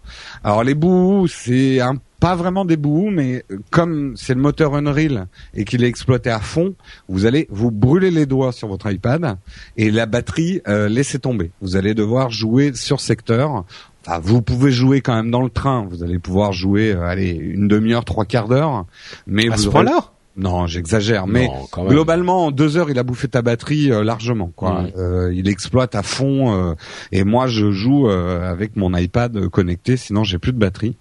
[0.45, 5.27] alors les bouts, c'est un pas vraiment des bouts, mais comme c'est le moteur Unreal
[5.53, 6.75] et qu'il est exploité à fond,
[7.11, 9.37] vous allez vous brûler les doigts sur votre iPad
[9.77, 11.51] et la batterie euh, laissez tomber.
[11.61, 13.65] Vous allez devoir jouer sur secteur.
[14.07, 15.87] Enfin, vous pouvez jouer quand même dans le train.
[15.91, 18.87] Vous allez pouvoir jouer, euh, allez, une demi-heure, trois quarts d'heure.
[19.27, 20.13] Mais À vous ce aurez- point-là?
[20.37, 24.53] Non, j'exagère, mais Non, globalement, en deux heures, il a bouffé ta batterie euh, largement.
[24.55, 24.87] Quoi.
[24.97, 26.55] Euh, il exploite à fond.
[26.55, 26.75] euh,
[27.11, 30.97] et moi, je joue euh, avec mon iPad connecté, sinon j'ai plus de batterie.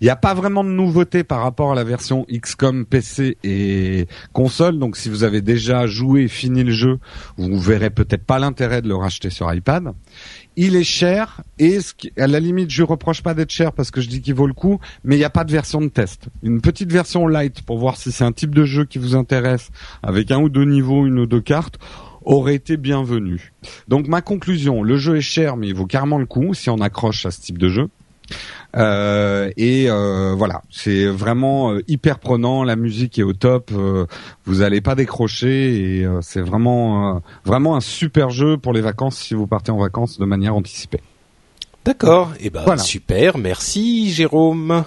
[0.00, 4.06] Il n'y a pas vraiment de nouveauté par rapport à la version XCOM PC et
[4.32, 4.78] console.
[4.78, 6.98] Donc, si vous avez déjà joué et fini le jeu,
[7.38, 9.92] vous verrez peut-être pas l'intérêt de le racheter sur iPad.
[10.60, 11.78] Il est cher et
[12.16, 14.48] à la limite, je lui reproche pas d'être cher parce que je dis qu'il vaut
[14.48, 16.30] le coup, mais il n'y a pas de version de test.
[16.42, 19.70] Une petite version light pour voir si c'est un type de jeu qui vous intéresse
[20.02, 21.78] avec un ou deux niveaux, une ou deux cartes
[22.24, 23.52] aurait été bienvenue.
[23.86, 26.78] Donc ma conclusion, le jeu est cher mais il vaut carrément le coup si on
[26.78, 27.88] accroche à ce type de jeu.
[28.76, 32.64] Euh, et euh, voilà, c'est vraiment euh, hyper prenant.
[32.64, 33.70] La musique est au top.
[33.72, 34.06] euh,
[34.44, 39.34] vous allez pas décrocher et c'est vraiment vraiment un super jeu pour les vacances si
[39.34, 41.00] vous partez en vacances de manière anticipée.
[41.84, 42.32] D'accord.
[42.40, 42.82] Et ben Voilà.
[42.82, 43.38] super.
[43.38, 44.84] Merci Jérôme.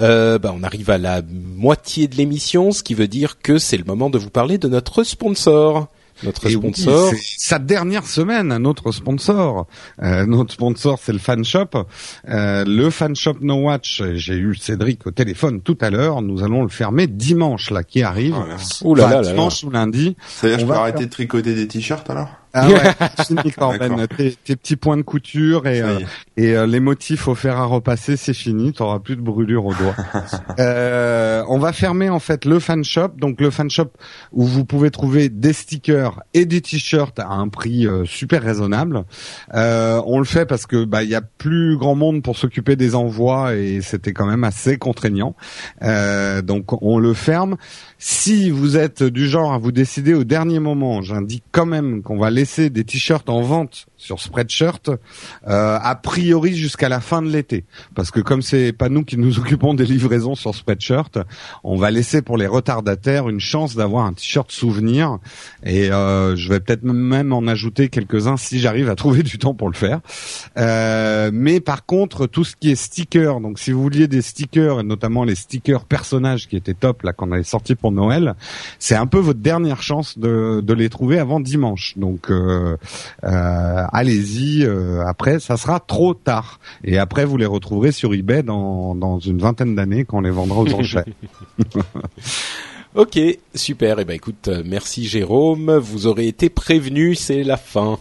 [0.00, 3.76] Euh, bah, on arrive à la moitié de l'émission, ce qui veut dire que c'est
[3.76, 5.88] le moment de vous parler de notre sponsor.
[6.22, 7.10] Notre Et oui, sponsor.
[7.10, 9.66] c'est sa dernière semaine, un autre sponsor.
[10.02, 11.68] Euh, notre sponsor, c'est le fan shop.
[12.28, 14.02] Euh, le fan shop No Watch.
[14.14, 16.20] J'ai eu Cédric au téléphone tout à l'heure.
[16.22, 18.34] Nous allons le fermer dimanche là, qui arrive.
[18.36, 18.56] Oh là.
[18.84, 19.32] Ouh là Enfin, là là là.
[19.32, 20.16] dimanche ou lundi.
[20.26, 22.28] Ça veut dire que On je peux va arrêter de tricoter des t-shirts alors?
[22.52, 24.06] Ah ouais, fini Corben.
[24.16, 26.00] Tes, tes petits points de couture et, euh,
[26.36, 28.72] et euh, les motifs offerts à repasser, c'est fini.
[28.72, 29.94] T'auras plus de brûlure au doigt.
[30.58, 33.90] Euh, on va fermer en fait le fan shop, donc le fan shop
[34.32, 39.04] où vous pouvez trouver des stickers et des t-shirts à un prix euh, super raisonnable.
[39.54, 42.76] Euh, on le fait parce que bah il y a plus grand monde pour s'occuper
[42.76, 45.36] des envois et c'était quand même assez contraignant.
[45.82, 47.56] Euh, donc on le ferme.
[47.98, 52.18] Si vous êtes du genre à vous décider au dernier moment, j'indique quand même qu'on
[52.18, 57.28] va laisser des t-shirts en vente sur Spreadshirt, euh, a priori jusqu'à la fin de
[57.28, 57.64] l'été.
[57.94, 61.18] Parce que comme c'est pas nous qui nous occupons des livraisons sur Spreadshirt,
[61.64, 65.18] on va laisser pour les retardataires une chance d'avoir un t-shirt souvenir.
[65.64, 69.54] Et euh, je vais peut-être même en ajouter quelques-uns si j'arrive à trouver du temps
[69.54, 70.00] pour le faire.
[70.56, 74.80] Euh, mais par contre, tout ce qui est stickers, donc si vous vouliez des stickers,
[74.80, 78.34] et notamment les stickers personnages qui étaient top là qu'on avait sorti pour Noël,
[78.78, 81.94] c'est un peu votre dernière chance de, de les trouver avant dimanche.
[81.96, 82.76] Donc euh,
[83.24, 84.64] euh, allez-y.
[84.64, 86.60] euh, après, ça sera trop tard.
[86.84, 90.30] Et après, vous les retrouverez sur eBay dans, dans une vingtaine d'années quand on les
[90.30, 91.04] vendra aux enchères.
[92.94, 93.18] Ok,
[93.54, 93.98] super.
[93.98, 95.76] Et ben écoute, euh, merci Jérôme.
[95.76, 97.98] Vous aurez été prévenu, c'est la fin.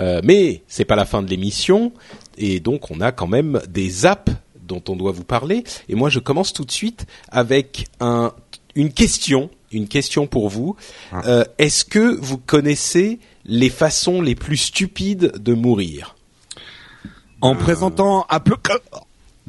[0.00, 1.92] Euh, mais c'est pas la fin de l'émission,
[2.36, 4.32] et donc on a quand même des apps
[4.66, 5.62] dont on doit vous parler.
[5.88, 8.32] Et moi, je commence tout de suite avec un
[8.74, 10.74] une question, une question pour vous.
[11.12, 11.22] Ah.
[11.26, 16.16] Euh, Est-ce que vous connaissez les façons les plus stupides de mourir
[17.40, 18.56] En présentant à peu...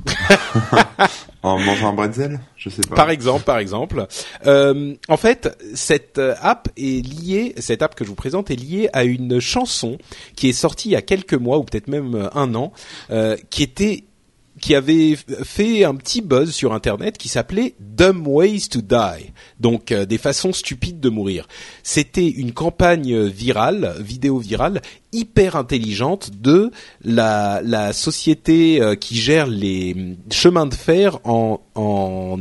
[1.46, 2.96] En mangeant un bretzel, je sais pas.
[2.96, 4.08] Par exemple, par exemple.
[4.48, 8.56] Euh, en fait, cette euh, app est liée, cette app que je vous présente est
[8.56, 10.00] liée à une chanson
[10.36, 12.74] qui est sortie il y a quelques mois ou peut-être même euh, un an,
[13.12, 14.06] euh, qui était
[14.65, 19.91] qui avait fait un petit buzz sur internet qui s'appelait Dumb Ways to Die, donc
[19.91, 21.47] euh, des façons stupides de mourir.
[21.84, 24.82] C'était une campagne virale, vidéo virale,
[25.15, 26.71] hyper intelligente de
[27.04, 29.95] la, la société euh, qui gère les
[30.32, 32.38] chemins de fer en, en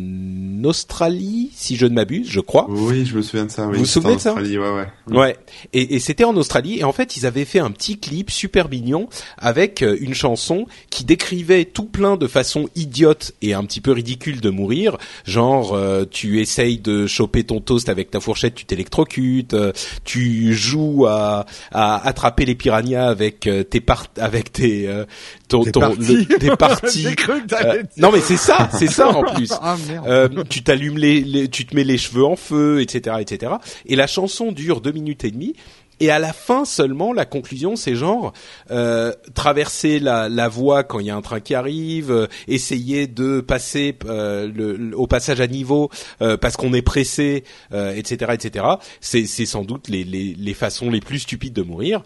[0.64, 2.66] Australie, si je ne m'abuse, je crois.
[2.68, 3.66] Oui, je me souviens de ça.
[3.66, 3.74] Oui.
[3.74, 4.86] Vous vous souvenez en de ça Australie, Ouais, ouais.
[5.16, 5.36] Ouais,
[5.72, 8.68] et, et c'était en Australie et en fait ils avaient fait un petit clip super
[8.68, 9.08] mignon
[9.38, 13.92] avec euh, une chanson qui décrivait tout plein de façons idiotes et un petit peu
[13.92, 18.64] ridicules de mourir, genre euh, tu essayes de choper ton toast avec ta fourchette, tu
[18.64, 19.72] t'électrocutes, euh,
[20.04, 25.04] tu joues à, à attraper les piranhas avec euh, tes part avec tes euh,
[25.48, 26.26] ton, ton- parties.
[26.28, 27.02] le- tes parties.
[27.02, 29.50] J'ai cru que t'allais Euh, non mais c'est ça, c'est ça en plus.
[29.60, 29.76] Ah.
[30.06, 33.52] Euh, tu t'allumes les, les- tu te mets les cheveux en feu, etc., etc.
[33.84, 35.54] Et la chanson dure deux minutes et demie.
[36.00, 38.32] Et à la fin seulement, la conclusion, c'est genre
[38.72, 43.06] euh, traverser la, la voie quand il y a un train qui arrive, euh, essayer
[43.06, 47.94] de passer euh, le, le- au passage à niveau euh, parce qu'on est pressé, euh,
[47.94, 48.64] etc., etc.
[49.00, 52.02] C'est, c'est sans doute les, les, les façons les plus stupides de mourir.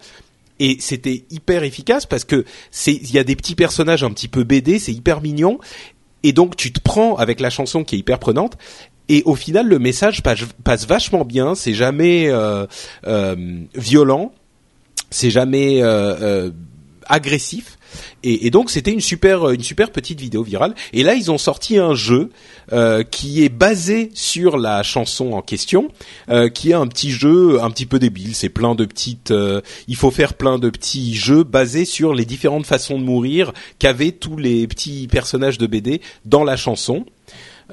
[0.59, 4.27] Et c'était hyper efficace parce que c'est, il y a des petits personnages un petit
[4.27, 5.59] peu BD, c'est hyper mignon.
[6.23, 8.57] Et donc tu te prends avec la chanson qui est hyper prenante.
[9.07, 11.55] Et au final, le message passe, vachement bien.
[11.55, 12.67] C'est jamais euh,
[13.07, 13.35] euh,
[13.73, 14.31] violent,
[15.09, 16.51] c'est jamais euh, euh,
[17.07, 17.78] agressif.
[18.23, 20.75] Et, et donc c'était une super une super petite vidéo virale.
[20.93, 22.29] Et là ils ont sorti un jeu
[22.71, 25.89] euh, qui est basé sur la chanson en question,
[26.29, 28.35] euh, qui est un petit jeu un petit peu débile.
[28.35, 29.31] C'est plein de petites.
[29.31, 33.53] euh, il faut faire plein de petits jeux basés sur les différentes façons de mourir
[33.79, 37.05] qu'avaient tous les petits personnages de BD dans la chanson.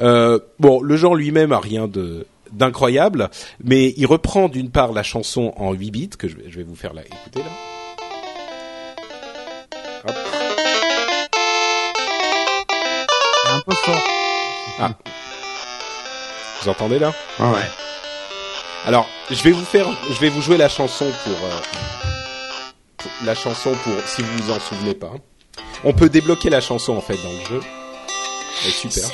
[0.00, 3.28] Euh, bon, le genre lui-même a rien de d'incroyable,
[3.62, 6.62] mais il reprend d'une part la chanson en 8 bits que je vais, je vais
[6.62, 7.50] vous faire là écouter là.
[10.08, 10.35] Hop.
[13.66, 14.02] Peu fort.
[16.62, 17.12] Vous entendez là?
[17.38, 17.60] Ah ouais.
[18.86, 21.60] Alors, je vais vous faire, je vais vous jouer la chanson pour, euh,
[22.96, 25.12] pour- la chanson pour si vous vous en souvenez pas.
[25.84, 27.60] On peut débloquer la chanson en fait dans le jeu.
[28.62, 29.08] Elle est super.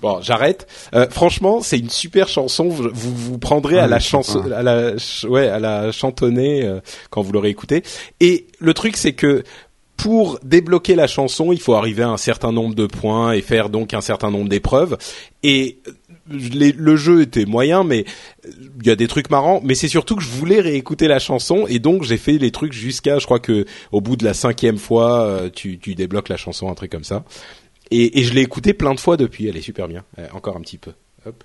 [0.00, 0.66] Bon, j'arrête.
[0.94, 2.68] Euh, franchement, c'est une super chanson.
[2.68, 6.64] Vous vous, prendrez Ah, à la mais chanson, à la, ch- ouais, à la chantonner
[6.64, 6.80] euh,
[7.10, 7.82] quand vous l'aurez écoutée.
[8.20, 9.42] Et le truc, c'est que
[9.96, 13.68] pour débloquer la chanson, il faut arriver à un certain nombre de points et faire
[13.68, 14.96] donc un certain nombre d'épreuves.
[15.42, 15.92] Et euh,
[16.30, 18.04] les- le jeu était moyen, mais
[18.46, 19.60] euh, il y a des trucs marrants.
[19.64, 22.72] Mais c'est surtout que je voulais réécouter la chanson et donc j'ai fait les trucs
[22.72, 26.36] jusqu'à, je crois que au bout de la cinquième fois, euh, tu, tu débloques la
[26.36, 27.24] chanson, un truc comme ça.
[27.90, 29.48] Et, je l'ai écoutée plein de fois depuis.
[29.48, 30.04] Elle est super bien.
[30.18, 30.92] Euh, encore un petit peu.
[31.26, 31.44] Hop.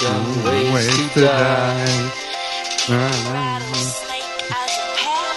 [0.00, 2.10] Dumb Ways to die.
[2.88, 5.36] Rattlesnake as a pet.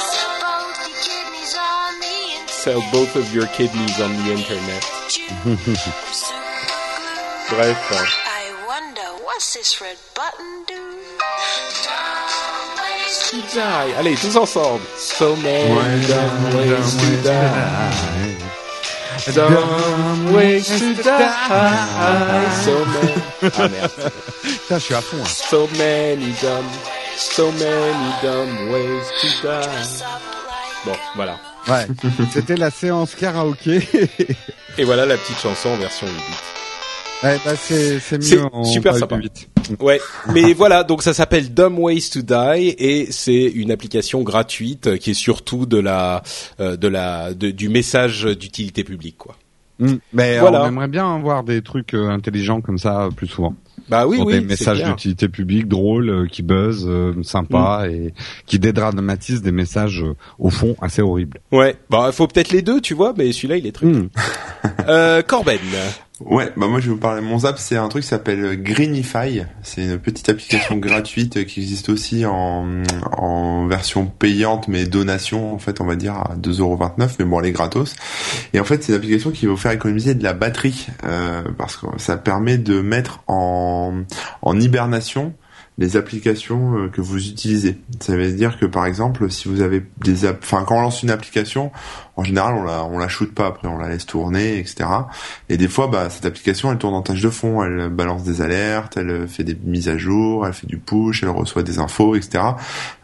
[0.00, 2.50] Sell both your kidneys on the internet.
[2.50, 4.82] Sell both of your kidneys on the internet.
[5.08, 5.76] Super glue.
[7.50, 7.78] Bref.
[7.90, 8.08] hein.
[8.26, 10.80] I wonder what's this red button do?
[11.84, 13.92] Dumb ways to Die.
[13.98, 14.80] Allez, tous ensemble.
[14.96, 18.61] So many dumb ways to die.
[19.34, 22.50] Dumb ways to die.
[22.64, 23.12] So many.
[23.56, 24.12] Ah merde.
[24.42, 25.16] Putain, je suis à fond.
[25.18, 25.26] hein.
[25.26, 26.66] So many dumb.
[27.16, 30.04] So many dumb ways to die.
[30.84, 31.38] Bon, voilà.
[31.68, 31.86] Ouais.
[32.32, 33.88] C'était la séance karaoké.
[34.78, 36.61] Et voilà la petite chanson en version 8 bits.
[37.24, 39.16] Ouais, bah c'est mieux super sympa.
[39.16, 39.48] 8.
[39.80, 40.00] Ouais,
[40.34, 45.10] mais voilà, donc ça s'appelle Dumb Ways to Die et c'est une application gratuite qui
[45.12, 46.22] est surtout de la
[46.58, 49.36] euh, de la de- du message d'utilité publique quoi.
[49.78, 49.94] Mm.
[50.12, 50.64] Mais Voilà.
[50.64, 53.54] on aimerait bien voir des trucs euh, intelligents comme ça euh, plus souvent.
[53.88, 56.88] Bah oui Pour oui, des messages d'utilité publique drôles, qui buzzent,
[57.22, 58.14] sympas et
[58.46, 60.04] qui dédramatisent des messages
[60.38, 61.40] au fond assez horribles.
[61.52, 63.86] Ouais, bah faut peut-être les deux, tu vois, mais celui-là il est très.
[63.86, 64.08] Mm.
[64.88, 65.58] Euh, Corben.
[66.26, 67.20] Ouais, bah moi je vais vous parler.
[67.20, 69.42] Mon Zap, c'est un truc qui s'appelle Greenify.
[69.62, 72.66] C'est une petite application gratuite qui existe aussi en,
[73.12, 77.16] en version payante, mais donation en fait, on va dire à 2,29€.
[77.18, 77.94] Mais bon, elle est gratos.
[78.52, 81.42] Et en fait, c'est une application qui va vous faire économiser de la batterie euh,
[81.58, 84.02] parce que ça permet de mettre en,
[84.42, 85.34] en hibernation
[85.78, 87.78] les applications euh, que vous utilisez.
[88.00, 91.02] Ça veut dire que par exemple, si vous avez des app, enfin quand on lance
[91.02, 91.72] une application,
[92.16, 94.84] en général on la on la shoot pas après, on la laisse tourner, etc.
[95.48, 98.42] Et des fois, bah cette application, elle tourne en tâche de fond, elle balance des
[98.42, 102.16] alertes, elle fait des mises à jour, elle fait du push, elle reçoit des infos,
[102.16, 102.44] etc.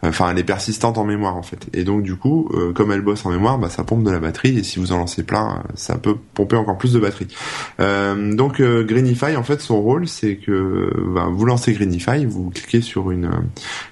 [0.03, 1.67] Enfin, elle est persistante en mémoire en fait.
[1.73, 4.19] Et donc du coup, euh, comme elle bosse en mémoire, bah ça pompe de la
[4.19, 4.59] batterie.
[4.59, 7.27] Et si vous en lancez plein, ça peut pomper encore plus de batterie.
[7.79, 12.51] Euh, donc euh, Greenify, en fait, son rôle, c'est que bah, vous lancez Greenify, vous
[12.61, 13.39] cliquez sur une, euh,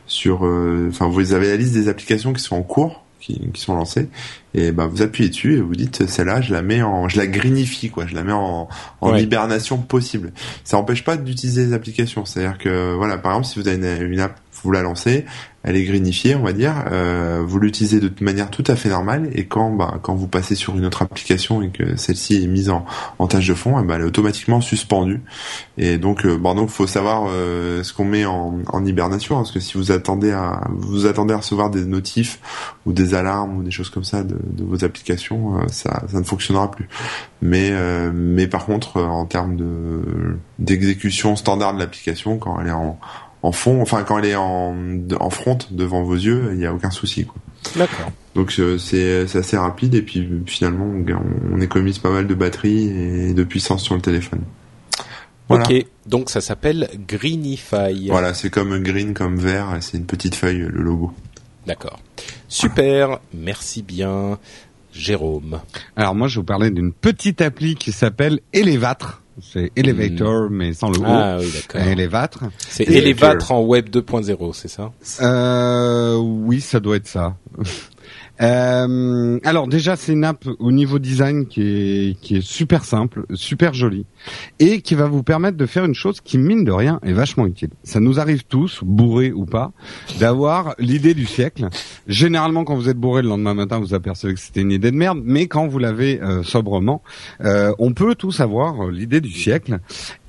[0.06, 3.62] sur, euh, enfin, vous avez la liste des applications qui sont en cours, qui, qui
[3.62, 4.08] sont lancées,
[4.54, 7.28] et bah vous appuyez dessus et vous dites celle-là, je la mets en, je la
[7.28, 8.70] greenifie quoi, je la mets en,
[9.02, 9.22] en Ouais.
[9.24, 10.32] hibernation possible.
[10.64, 14.12] Ça n'empêche pas d'utiliser les applications, c'est-à-dire que voilà, par exemple, si vous avez une,
[14.14, 15.26] une app, vous la lancez,
[15.64, 19.30] elle est greenifiée, on va dire, euh, vous l'utilisez de manière tout à fait normale,
[19.34, 22.70] et quand bah, quand vous passez sur une autre application et que celle-ci est mise
[22.70, 22.86] en,
[23.28, 25.22] tâche de fond, eh ben, elle est automatiquement suspendue.
[25.78, 29.40] Et donc, euh, bon, donc faut savoir euh, ce qu'on met en, en hibernation, hein,
[29.40, 32.40] parce que si vous attendez à vous attendez à recevoir des notifs
[32.86, 36.20] ou des alarmes ou des choses comme ça de, de vos applications, euh, ça, ça
[36.20, 36.88] ne fonctionnera plus.
[37.42, 42.68] Mais euh, mais par contre, euh, en termes de d'exécution standard de l'application, quand elle
[42.68, 43.00] est en
[43.44, 44.76] en fond, enfin quand elle est en
[45.20, 47.26] en front devant vos yeux, il n'y a aucun souci.
[47.26, 47.36] Quoi.
[47.76, 48.12] D'accord.
[48.36, 52.34] Donc euh, c'est c'est assez rapide et puis finalement on, on économise pas mal de
[52.34, 54.42] batterie et de puissance sur le téléphone.
[55.50, 55.64] Voilà.
[55.64, 58.10] Ok, donc ça s'appelle Greenify.
[58.10, 61.14] Voilà, c'est comme green comme vert, c'est une petite feuille le logo.
[61.66, 62.00] D'accord.
[62.48, 64.40] Super, merci bien,
[64.94, 65.60] Jérôme.
[65.96, 69.22] Alors moi, je vais vous parler d'une petite appli qui s'appelle Elevatre.
[69.42, 71.04] C'est Elevator, mais sans le O.
[71.06, 71.88] Ah oui, d'accord.
[71.88, 72.44] Elevatre.
[72.58, 74.92] C'est Elevatre en web 2.0, c'est ça?
[75.22, 77.36] Euh, oui, ça doit être ça.
[78.42, 83.26] Euh, alors déjà, c'est une app au niveau design qui est qui est super simple,
[83.34, 84.06] super jolie,
[84.60, 87.46] et qui va vous permettre de faire une chose qui mine de rien est vachement
[87.46, 87.70] utile.
[87.84, 89.72] Ça nous arrive tous, bourrés ou pas,
[90.20, 91.68] d'avoir l'idée du siècle.
[92.08, 94.98] Généralement, quand vous êtes bourré le lendemain matin, vous apercevez que c'était une idée de
[94.98, 97.02] merde, mais quand vous l'avez euh, sobrement,
[97.42, 99.80] euh, on peut tous avoir euh, l'idée du siècle.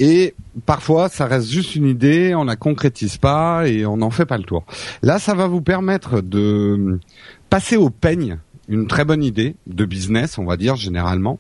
[0.01, 0.35] Et
[0.67, 4.39] parfois, ça reste juste une idée, on la concrétise pas et on n'en fait pas
[4.39, 4.65] le tour.
[5.03, 6.99] Là, ça va vous permettre de
[7.51, 11.39] passer au peigne une très bonne idée de business, on va dire généralement,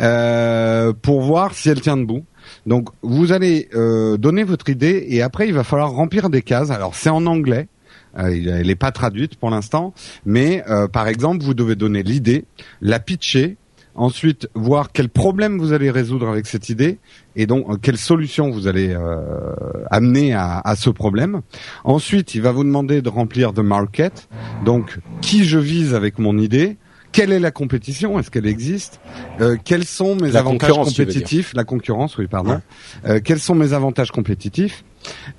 [0.00, 2.24] euh, pour voir si elle tient debout.
[2.66, 6.70] Donc, vous allez euh, donner votre idée et après, il va falloir remplir des cases.
[6.70, 7.68] Alors, c'est en anglais.
[8.16, 9.92] Euh, elle n'est pas traduite pour l'instant,
[10.24, 12.44] mais euh, par exemple, vous devez donner l'idée,
[12.80, 13.56] la pitcher,
[13.98, 16.98] ensuite voir quel problème vous allez résoudre avec cette idée
[17.36, 19.52] et donc euh, quelle solution vous allez euh,
[19.90, 21.42] amener à, à ce problème.
[21.84, 24.28] Ensuite, il va vous demander de remplir de market,
[24.64, 26.76] donc qui je vise avec mon idée,
[27.12, 29.00] quelle est la compétition, est-ce qu'elle existe,
[29.40, 32.60] euh, quels sont mes La avantages compétitifs, la concurrence, oui, pardon,
[33.06, 34.84] Euh, quels sont mes avantages compétitifs?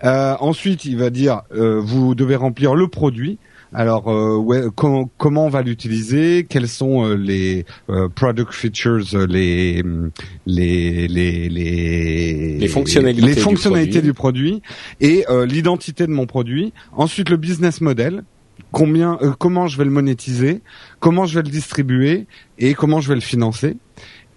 [0.03, 3.37] Euh, ensuite, il va dire, euh, vous devez remplir le produit.
[3.73, 6.45] Alors, euh, ouais, com- comment on va l'utiliser?
[6.49, 9.83] Quels sont euh, les euh, product features, euh, les
[10.47, 14.09] les les les, Les fonctionnalités les du fonctionnalités produit.
[14.09, 14.61] du produit
[15.01, 16.73] et euh, l'identité de mon produit.
[16.91, 18.23] Ensuite, le business model.
[18.71, 20.61] Combien, euh, comment je vais le monétiser?
[20.99, 22.27] Comment je vais le distribuer?
[22.59, 23.77] Et comment je vais le financer?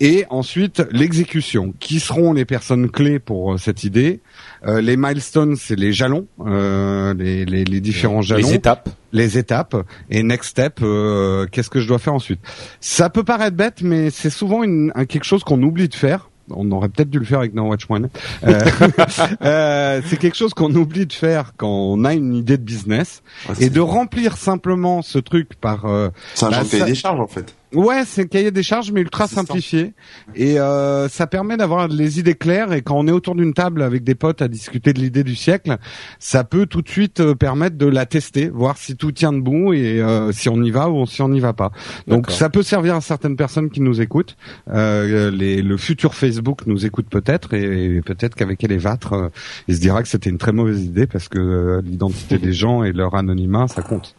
[0.03, 1.73] Et ensuite l'exécution.
[1.79, 4.21] Qui seront les personnes clés pour euh, cette idée?
[4.67, 8.89] Euh, Les milestones, c'est les jalons, euh, les, les, les différents jalons, Les étapes.
[9.13, 9.77] les étapes.
[10.11, 12.41] Et next step, euh, qu'est-ce que je dois faire ensuite?
[12.81, 16.29] Ça peut paraître bête, mais c'est souvent une, un, quelque chose qu'on oublie de faire.
[16.51, 18.09] On aurait peut-être dû le faire avec No Watch One.
[18.45, 18.59] Euh,
[19.43, 23.23] euh, c'est quelque chose qu'on oublie de faire quand on a une idée de business
[23.49, 27.29] Ouais, et de remplir simplement ce truc par euh, C'est un bah, des charges en
[27.29, 27.55] fait.
[27.75, 29.95] Ouais, c'est un cahier des charges mais ultra simplifié
[30.35, 33.83] et euh, ça permet d'avoir les idées claires et quand on est autour d'une table
[33.83, 35.79] avec des potes à discuter de l'idée du siècle,
[36.19, 39.73] ça peut tout de suite euh, permettre de la tester, voir si tout tient debout
[39.73, 41.73] et euh, si on y va ou si on n'y va pas.
[42.07, 44.37] Donc ça peut servir à certaines personnes qui nous écoutent.
[44.69, 49.29] Euh, les, le futur Facebook nous écoute peut-être et, peut-être qu'avec Elevatr, euh,
[49.69, 52.85] il se dira que c'était une très mauvaise idée parce que euh, l'identité des gens
[52.85, 54.17] et leur anonymat, ça compte.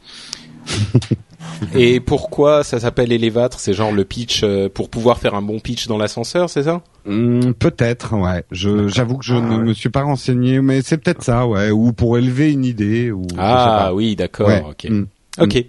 [1.76, 5.60] Et pourquoi ça s'appelle Elevatr C'est genre le pitch euh, pour pouvoir faire un bon
[5.60, 6.82] pitch dans l'ascenseur, c'est ça?
[7.06, 8.44] Hmm, peut-être, ouais.
[8.52, 9.64] Je, j'avoue que je Ah, ne ouais.
[9.64, 11.72] me suis pas renseigné, mais c'est peut-être ça, ouais.
[11.72, 13.94] Ou pour élever une idée, ou je sais Ah pas.
[13.94, 14.48] oui, d'accord.
[14.48, 14.64] Ouais.
[14.70, 14.88] Ok.
[14.90, 15.04] Hmm.
[15.40, 15.66] Ok.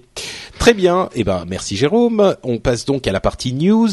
[0.59, 1.09] Très bien.
[1.15, 2.37] Eh ben, merci Jérôme.
[2.43, 3.89] On passe donc à la partie news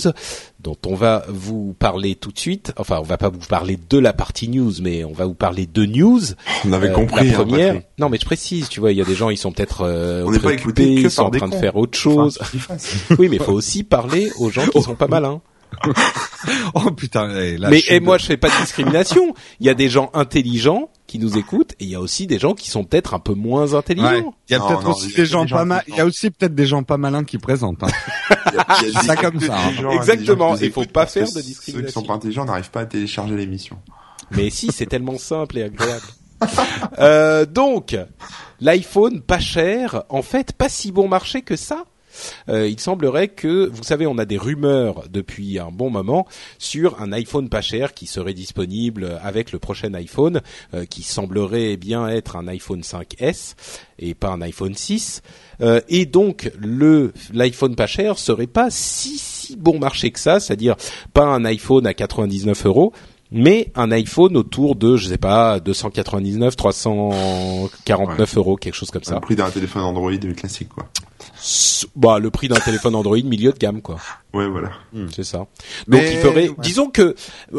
[0.60, 2.74] dont on va vous parler tout de suite.
[2.78, 5.66] Enfin, on va pas vous parler de la partie news, mais on va vous parler
[5.66, 6.20] de news.
[6.66, 7.30] On avait Euh, compris.
[7.30, 7.82] La hein, première.
[8.00, 8.68] Non, mais je précise.
[8.70, 10.84] Tu vois, il y a des gens, ils sont peut-être euh, On n'est pas écouté
[10.84, 12.38] préoccupés, ils sont en train de faire autre chose.
[12.42, 12.76] Enfin,
[13.18, 15.42] oui, mais il faut aussi parler aux gens qui sont pas malins.
[16.74, 19.34] Oh putain, eh, là, mais et de- moi, je fais pas de discrimination.
[19.60, 22.40] Il y a des gens intelligents qui nous écoutent et il y a aussi des
[22.40, 24.08] gens qui sont peut-être un peu moins intelligents.
[24.10, 24.24] Ouais.
[24.50, 25.84] Il y a peut-être aussi des gens des gens pas mal.
[25.90, 27.84] Il y a aussi peut-être des gens pas malins qui présentent.
[27.84, 27.88] Hein.
[28.52, 29.72] Il y a- il y a Ça comme ça, hein.
[29.74, 32.02] gens Exactement, il faut pas faire de Ceux qui discrimination.
[32.02, 33.78] sont pas intelligents n'arrivent pas à télécharger l'émission.
[34.32, 36.06] Mais si, c'est tellement simple et agréable.
[37.00, 37.96] Euh, donc,
[38.60, 41.84] l'iPhone pas cher, en fait, pas si bon marché que ça.
[42.50, 47.02] Euh, il semblerait que, vous savez, on a des rumeurs depuis un bon moment sur
[47.02, 50.42] un iPhone pas cher qui serait disponible avec le prochain iPhone,
[50.74, 53.56] euh, qui semblerait bien être un iPhone 5S
[54.00, 55.22] et pas un iPhone 6.
[55.62, 60.40] Euh, et donc, le l'iPhone pas cher serait pas si si bon marché que ça,
[60.40, 60.76] c'est-à-dire
[61.14, 62.94] pas un iPhone à 99 euros,
[63.32, 69.12] mais un iPhone autour de, je sais pas, 299, 349 euros, quelque chose comme C'est
[69.12, 69.22] le ça.
[69.22, 70.88] prix d'un téléphone Android classique, quoi.
[71.96, 73.98] Bah, le prix d'un téléphone Android milieu de gamme, quoi.
[74.34, 74.72] Ouais, voilà.
[75.14, 75.40] C'est ça.
[75.40, 75.48] Donc
[75.88, 76.50] Mais- il ferait.
[76.50, 76.56] ouais.
[76.60, 77.16] Disons que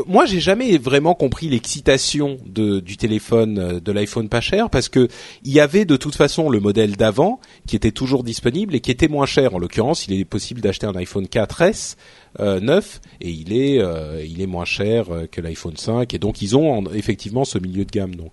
[0.07, 4.89] moi j'ai jamais vraiment compris l'excitation de du téléphone euh, de l'iPhone pas cher parce
[4.89, 5.09] que
[5.45, 8.91] il y avait de toute façon le modèle d'avant qui était toujours disponible et qui
[8.91, 9.55] était moins cher.
[9.55, 11.97] En l'occurrence, il est possible d'acheter un iPhone 4S
[12.41, 16.18] euh, neuf et il est euh, il est moins cher euh, que l'iPhone 5 et
[16.18, 18.33] donc ils ont en- effectivement ce milieu de gamme donc.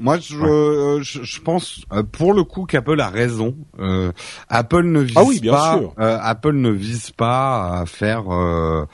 [0.00, 3.54] Moi, je, euh, je, je pense euh, pour le coup qu'Apple a raison.
[3.78, 4.10] Euh,
[4.48, 5.78] Apple ne vise Ah oui, bien pas.
[5.78, 5.92] sûr.
[6.00, 8.24] euh, Apple ne vise pas à faire.
[8.32, 8.84] euh,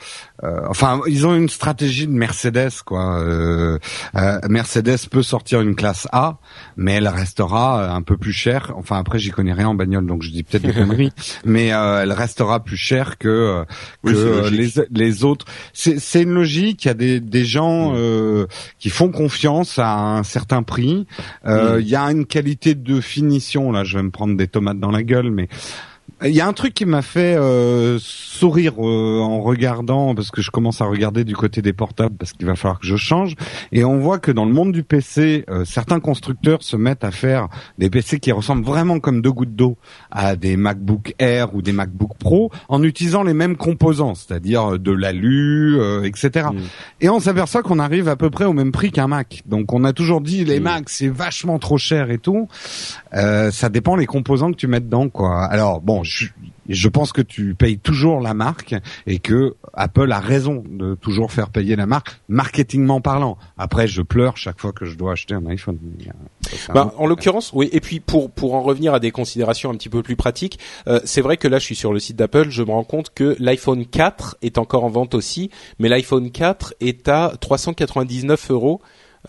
[0.42, 3.18] euh, enfin, ils ont une stratégie de Mercedes, quoi.
[3.20, 3.78] Euh,
[4.16, 6.36] euh, Mercedes peut sortir une classe A,
[6.76, 8.72] mais elle restera un peu plus chère.
[8.76, 11.12] Enfin, après, j'y connais rien en bagnole, donc je dis peut-être des conneries,
[11.46, 13.64] mais elle restera plus chère que
[14.02, 15.46] Oui, que les les autres.
[15.72, 16.84] C'est c'est une logique.
[16.84, 17.94] Il y a des des gens Mm.
[17.96, 18.46] euh,
[18.78, 20.73] qui font confiance à un certain prix.
[21.46, 21.80] Euh, Mm.
[21.80, 23.72] Il y a une qualité de finition.
[23.72, 25.48] Là, je vais me prendre des tomates dans la gueule, mais
[26.22, 30.42] il y a un truc qui m'a fait euh, sourire euh, en regardant parce que
[30.42, 33.34] je commence à regarder du côté des portables parce qu'il va falloir que je change
[33.72, 37.10] et on voit que dans le monde du PC euh, certains constructeurs se mettent à
[37.10, 37.48] faire
[37.78, 39.76] des PC qui ressemblent vraiment comme deux gouttes d'eau
[40.10, 44.92] à des MacBook Air ou des MacBook Pro en utilisant les mêmes composants c'est-à-dire de
[44.92, 46.58] l'alu euh, etc Mm.
[47.00, 49.84] et on s'aperçoit qu'on arrive à peu près au même prix qu'un Mac donc on
[49.84, 50.62] a toujours dit les Mm.
[50.64, 52.48] Macs c'est vachement trop cher et tout
[53.14, 55.44] euh, ça dépend les composants que tu mets dedans, quoi.
[55.44, 56.10] Alors bon, je,
[56.68, 58.74] je pense que tu payes toujours la marque
[59.06, 63.36] et que Apple a raison de toujours faire payer la marque, marketingment parlant.
[63.58, 65.78] Après, je pleure chaque fois que je dois acheter un iPhone.
[66.72, 67.68] Bah, autre- en l'occurrence, oui.
[67.72, 70.58] Et puis pour pour en revenir à des considérations un petit peu plus pratiques,
[70.88, 73.12] euh, c'est vrai que là, je suis sur le site d'Apple, je me rends compte
[73.14, 78.80] que l'iPhone 4 est encore en vente aussi, mais l'iPhone 4 est à 399 euros.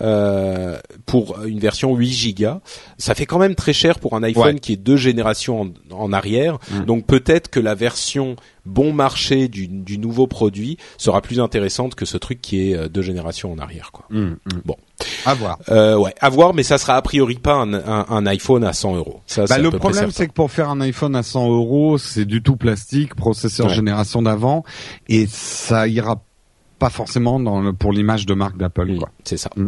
[0.02, 2.60] Euh, pour une version 8 gigas,
[2.98, 4.60] ça fait quand même très cher pour un iPhone Ouais.
[4.60, 6.58] qui est deux générations en, en arrière.
[6.72, 6.86] Mm.
[6.86, 8.36] Donc peut-être que la version
[8.66, 12.88] bon marché du, du nouveau produit sera plus intéressante que ce truc qui est euh,
[12.89, 13.91] deux générations en arrière.
[13.91, 14.06] Quoi.
[14.12, 14.62] Hum, hum.
[14.66, 14.76] Bon.
[15.26, 15.60] à voir.
[15.70, 18.74] Euh, ouais, à voir, mais ça sera a priori pas un, un, un iPhone à
[18.74, 19.22] 100 euros.
[19.28, 22.41] Ça, Bah, le problème, c'est que pour faire un iPhone à 100 euros, c'est du
[22.41, 23.74] tout plastique, processeur Ouais.
[23.74, 24.64] génération d'avant,
[25.08, 26.22] et ça ira
[26.86, 29.50] pas forcément dans le, pour l'image de marque d'Apple, Mm, c'est ça.
[29.56, 29.68] Mm.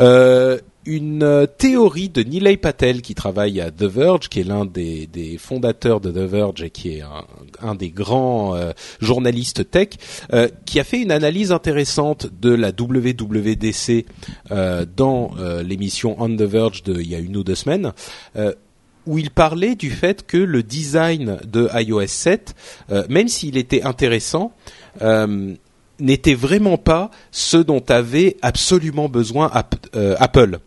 [0.00, 4.66] Euh, une euh, théorie de Nilay Patel qui travaille à The Verge, qui est l'un
[4.66, 7.24] des, des fondateurs de The Verge et qui est un,
[7.62, 9.88] un des grands euh, journalistes tech,
[10.34, 14.04] euh, qui a fait une analyse intéressante de la WWDC
[14.50, 15.30] euh, dans
[15.64, 17.92] l'émission On The Verge de il y a une ou deux semaines.
[19.06, 22.54] où il parlait du fait que le design de iOS 7,
[22.90, 24.52] euh, même s'il était intéressant,
[26.00, 29.50] n'était vraiment pas ce dont avait absolument besoin
[29.94, 30.58] euh, Apple.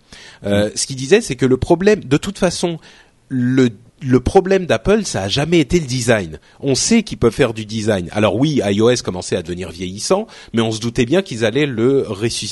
[0.45, 2.79] Euh, Ce qu'il disait, c'est que le problème, de toute façon,
[3.27, 3.69] le
[4.01, 6.39] le problème d'Apple, ça a jamais été le design.
[6.59, 8.07] On sait qu'ils peuvent faire du design.
[8.11, 12.05] Alors oui, iOS commençait à devenir vieillissant, mais on se doutait bien qu'ils allaient le,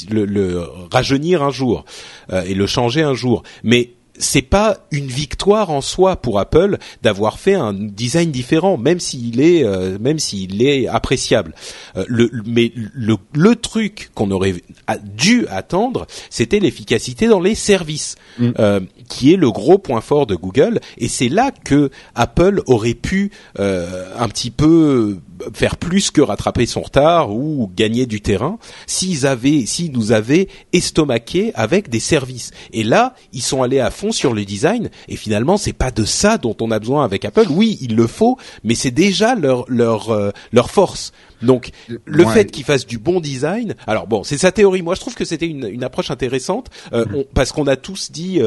[0.10, 1.86] le rajeunir un jour
[2.32, 3.44] euh, et le changer un jour.
[3.64, 9.00] Mais c'est pas une victoire en soi pour Apple d'avoir fait un design différent, même
[9.00, 11.54] s'il est, euh, même s'il est appréciable.
[11.96, 14.56] Euh, le, mais le, le truc qu'on aurait
[15.04, 18.52] dû attendre, c'était l'efficacité dans les services, Mm.
[18.60, 20.80] euh, qui est le gros point fort de Google.
[20.98, 25.18] Et c'est là que Apple aurait pu euh, un petit peu
[25.54, 28.58] faire plus que rattraper son retard ou gagner du terrain
[28.88, 32.52] s'ils avaient, s'ils nous avaient estomaqué avec des services.
[32.74, 34.90] Et là, ils sont allés à fond sur le design.
[35.08, 37.46] Et finalement, c'est pas de ça dont on a besoin avec Apple.
[37.50, 41.12] Oui, il le faut, mais c'est déjà leur leur euh, leur force.
[41.42, 41.70] Donc,
[42.06, 42.34] le Ouais.
[42.34, 43.76] fait qu'ils fassent du bon design.
[43.86, 44.82] Alors bon, c'est sa théorie.
[44.82, 48.12] Moi, je trouve que c'était une, une approche intéressante euh, on- parce qu'on a tous
[48.12, 48.42] dit.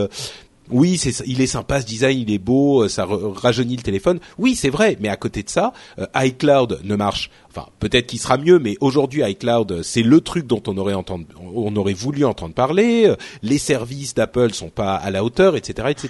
[0.73, 4.19] Oui, c'est, il est sympa ce design, il est beau, euh, ça rajeunit le téléphone.
[4.39, 7.31] Oui, c'est vrai, mais à côté de ça, euh, iCloud ne marche.
[7.53, 10.95] Enfin, peut-être qu'il sera mieux, mais aujourd'hui iCloud, euh, c'est le truc dont on aurait
[10.95, 13.13] entendu, on aurait voulu entendre parler.
[13.43, 16.09] Les services d'Apple sont pas à la hauteur, etc., etc.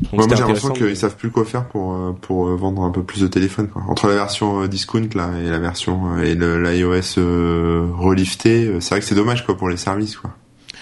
[0.00, 2.90] Donc, Ouais, moi j'ai l'impression qu'ils de- savent plus quoi faire pour pour vendre un
[2.90, 3.82] peu plus de téléphones quoi.
[3.88, 9.06] Entre la version discount là et la version et l'iOS euh, relifté, c'est vrai que
[9.06, 10.30] c'est dommage quoi pour les services quoi.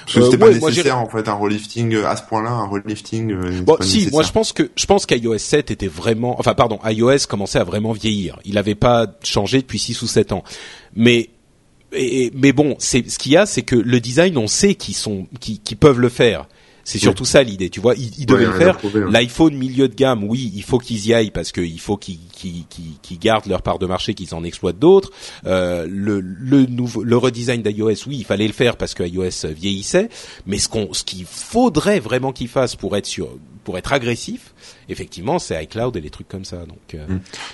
[0.05, 2.23] Parce que Euh, c'était ouais, pas moi, nécessaire en fait un relifting euh, à ce
[2.23, 3.33] point-là, un relifting.
[3.33, 4.13] euh, Bon, si, nécessaire.
[4.13, 7.65] moi je pense que je pense qu'iOS 7 était vraiment, enfin pardon, iOS commençait à
[7.65, 8.39] vraiment vieillir.
[8.45, 10.43] Il n'avait pas changé depuis 6 ou 7 ans.
[10.95, 11.31] Mais
[11.93, 14.95] et- mais bon, c'est ce qu'il y a, c'est que le design, on sait qu'ils
[14.95, 16.47] sont, qui qui peuvent le faire.
[16.91, 17.95] C'est surtout ça l'idée, tu vois.
[17.95, 18.79] Ils, ils devaient Ouais, le faire.
[18.85, 19.11] hein.
[19.11, 22.19] L'iPhone milieu de gamme, oui, il faut qu'ils y aillent parce qu'il faut qu'ils
[23.21, 25.11] gardent leur part de marché, qu'ils en exploitent d'autres.
[25.47, 29.47] Euh, le le nouveau le redesign d'iOS, oui, il fallait le faire parce que iOS
[29.57, 30.09] vieillissait.
[30.47, 33.29] Mais ce qu'on ce qu'il faudrait vraiment qu'ils fassent pour être sur
[33.65, 34.55] pour être agressif,
[34.89, 36.59] effectivement, c'est iCloud et les trucs comme ça.
[36.67, 37.07] Donc euh,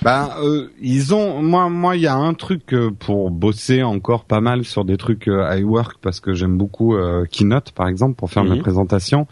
[0.03, 4.25] Ben, euh, ils ont, moi, moi, il y a un truc euh, pour bosser encore
[4.25, 8.15] pas mal sur des trucs euh, iWork parce que j'aime beaucoup euh, Keynote, par exemple,
[8.17, 8.55] pour faire Mhm.
[8.55, 9.27] mes présentations.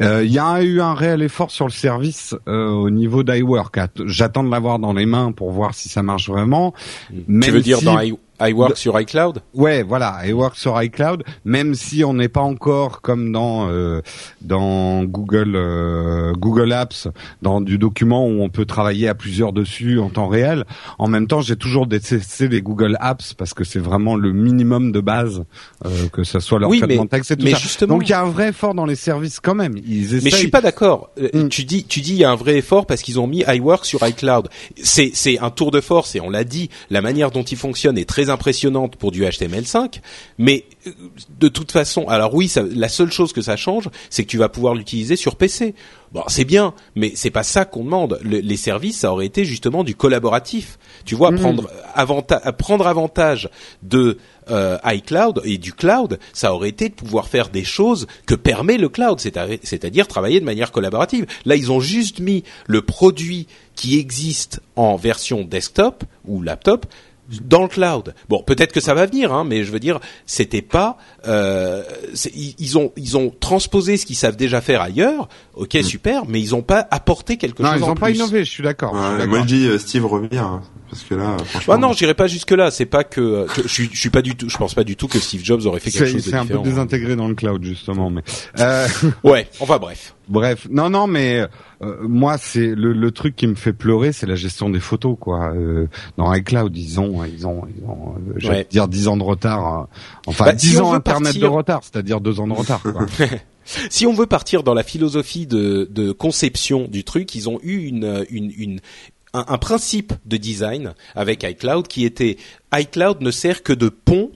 [0.00, 3.76] Euh, Il y a eu un réel effort sur le service euh, au niveau d'iWork.
[3.78, 6.74] Att- J'attends de l'avoir dans les mains pour voir si ça marche vraiment.
[7.08, 8.14] tu Même veux dire si- dans i-
[8.48, 13.32] iWork sur iCloud Ouais, voilà, iWork sur iCloud, même si on n'est pas encore comme
[13.32, 14.00] dans euh,
[14.40, 17.08] dans Google euh, Google Apps,
[17.42, 20.64] dans du document où on peut travailler à plusieurs dessus en temps réel.
[20.98, 24.92] En même temps, j'ai toujours détesté les Google Apps parce que c'est vraiment le minimum
[24.92, 25.44] de base,
[25.84, 27.58] euh, que ce soit leur Oui, traitement mais- de texte et tout mais ça.
[27.58, 29.74] justement- Donc il y a un vrai effort dans les services quand même.
[29.86, 30.20] Ils essayent.
[30.24, 31.10] Mais je suis pas d'accord.
[31.20, 31.48] Euh, Mm.
[31.48, 33.84] Tu dis, tu dis, il y a un vrai effort parce qu'ils ont mis iWork
[33.86, 34.48] sur iCloud.
[34.82, 36.68] C'est, c'est un tour de force et on l'a dit.
[36.90, 40.00] La manière dont il fonctionne est très impressionnante pour du HTML5.
[40.38, 40.90] Mais euh,
[41.38, 44.38] de toute façon, alors oui, ça, la seule chose que ça change, c'est que tu
[44.38, 45.74] vas pouvoir l'utiliser sur PC.
[46.12, 48.18] Bon, c'est bien, mais c'est pas ça qu'on demande.
[48.22, 50.78] Le- les services, ça aurait été justement du collaboratif.
[51.06, 51.36] Tu vois, Mm.
[51.38, 53.48] prendre avanta- prendre avantage
[53.82, 54.18] de
[54.50, 58.76] euh, iCloud et du cloud, ça aurait été de pouvoir faire des choses que permet
[58.76, 61.26] le cloud, c'est-à- c'est-à-dire travailler de manière collaborative.
[61.44, 66.86] Là, ils ont juste mis le produit qui existe en version desktop ou laptop
[67.40, 68.14] dans le cloud.
[68.28, 70.96] Bon, peut-être que ça va venir, hein, mais je veux dire, c'était pas.
[71.26, 71.82] Euh,
[72.34, 75.28] ils ont ils ont transposé ce qu'ils savent déjà faire ailleurs.
[75.54, 78.16] Ok, super, mais ils ont pas apporté quelque non, chose ils en ont pas plus.
[78.16, 78.44] innové.
[78.44, 78.94] Je suis d'accord.
[78.94, 79.28] je suis Ouais, d'accord.
[79.34, 81.74] moi je dis euh, Steve revient hein, parce que là franchement.
[81.74, 82.70] Ah non, j'irai pas jusque là.
[82.70, 84.48] C'est pas que, que je, suis, je suis pas du tout.
[84.48, 86.36] Je pense pas du tout que Steve Jobs aurait fait quelque C'est chose de c'est
[86.36, 86.62] un peu différent.
[86.64, 88.22] désintégré dans le cloud justement, mais.
[88.60, 88.86] Euh...
[89.24, 89.46] Ouais.
[89.60, 90.14] Enfin bref.
[90.28, 91.40] Bref, non, non, mais
[91.82, 95.16] euh, moi, c'est le, le truc qui me fait pleurer, c'est la gestion des photos,
[95.20, 95.52] quoi.
[95.54, 98.66] Euh, dans iCloud, ils ont, ils ont, ils ont, euh, j'allais Ouais.
[98.70, 99.66] dire 10 ans de retard.
[99.66, 99.88] hein.
[100.26, 102.80] Enfin, Bah, 10 si on ans internet partir- de retard, c'est-à-dire 2 ans de retard.
[102.82, 103.04] Quoi.
[103.64, 107.92] Si on veut partir dans la philosophie de, conception du truc, ils ont eu
[109.32, 112.36] un, principe de design avec iCloud qui était
[112.74, 114.30] iCloud ne sert que de pont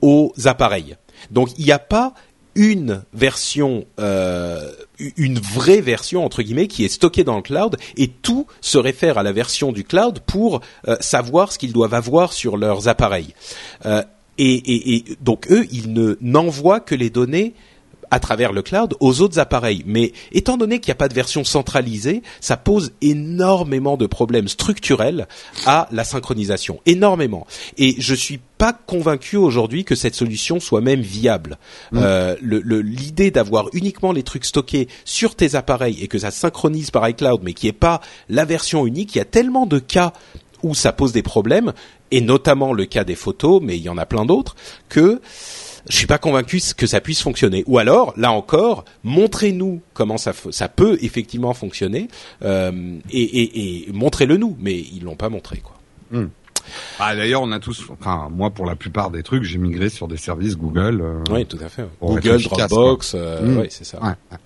[0.00, 0.96] aux appareils.
[1.30, 2.14] Donc il n'y a pas
[2.54, 4.70] une version, euh,
[5.16, 9.18] une vraie version entre guillemets qui est stockée dans le cloud et tout se réfère
[9.18, 13.34] à la version du cloud pour euh, savoir ce qu'ils doivent avoir sur leurs appareils.
[13.86, 14.02] Euh,
[14.38, 17.54] et, et, et donc eux, ils ne n'envoient que les données
[18.10, 19.82] à travers le cloud aux autres appareils.
[19.86, 24.48] Mais étant donné qu'il n'y a pas de version centralisée, ça pose énormément de problèmes
[24.48, 25.28] structurels
[25.66, 26.80] à la synchronisation.
[26.86, 27.46] Énormément.
[27.78, 31.58] Et je suis pas convaincu aujourd'hui que cette solution soit même viable.
[31.94, 36.30] Euh, le- le- L'idée d'avoir uniquement les trucs stockés sur tes appareils et que ça
[36.30, 39.78] synchronise par iCloud, mais qui est pas la version unique, il y a tellement de
[39.78, 40.12] cas
[40.62, 41.72] où ça pose des problèmes,
[42.10, 44.56] et notamment le cas des photos, mais il y en a plein d'autres,
[44.90, 45.22] que
[45.90, 47.64] je suis pas convaincu que ça puisse fonctionner.
[47.66, 50.32] Ou alors, là encore, montrez-nous comment ça
[50.68, 52.08] peut effectivement fonctionner
[52.42, 52.70] euh,
[53.10, 54.56] et, et, et montrez-le nous.
[54.60, 55.76] Mais ils l'ont pas montré quoi.
[57.00, 60.06] Ah, d'ailleurs, on a tous, enfin, moi, pour la plupart des trucs, j'ai migré sur
[60.06, 61.00] des services Google.
[61.02, 61.84] euh, Oui, tout à fait.
[62.00, 63.58] Google, efficace, Dropbox, euh, Mm.
[63.58, 63.98] ouais, c'est ça.
[64.02, 64.38] ouais, ouais.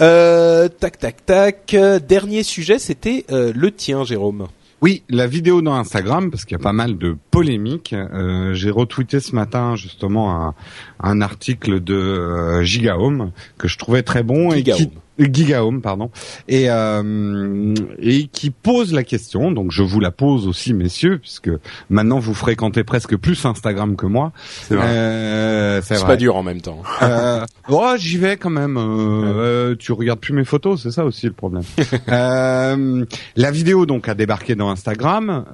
[0.00, 1.76] Euh, tac, tac, tac.
[2.06, 4.46] Dernier sujet, c'était euh, le tien, Jérôme.
[4.82, 7.92] Oui, la vidéo dans Instagram, parce qu'il y a pas mal de polémiques.
[7.92, 10.54] Euh, j'ai retweeté ce matin justement
[11.00, 15.40] un, article de euh, Gigahome que je trouvais très bon et qui Gigahome.
[15.50, 16.10] Gigahome, pardon,
[16.48, 19.50] et euh, et qui pose la question.
[19.50, 21.50] Donc je vous la pose aussi, messieurs, puisque
[21.88, 24.32] maintenant vous fréquentez presque plus Instagram que moi.
[24.62, 24.76] C'est.
[24.78, 26.82] Euh, pas dur en même temps.
[27.02, 28.76] Euh, oh, j'y vais quand même.
[28.76, 31.62] Euh, euh, tu regardes plus mes photos, c'est ça aussi le problème.
[32.06, 35.44] la vidéo donc a débarqué dans Instagram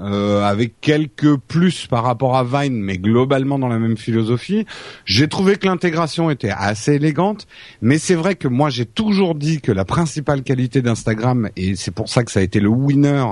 [0.42, 4.66] avec quelques plus par rapport à Vine, mais globalement dans la même philosophie.
[5.04, 7.46] J'ai trouvé que l'intégration était assez élégante,
[7.80, 11.92] mais c'est vrai que moi j'ai toujours dit que la principale qualité d'Instagram et c'est
[11.92, 13.24] pour ça que ça a été le winner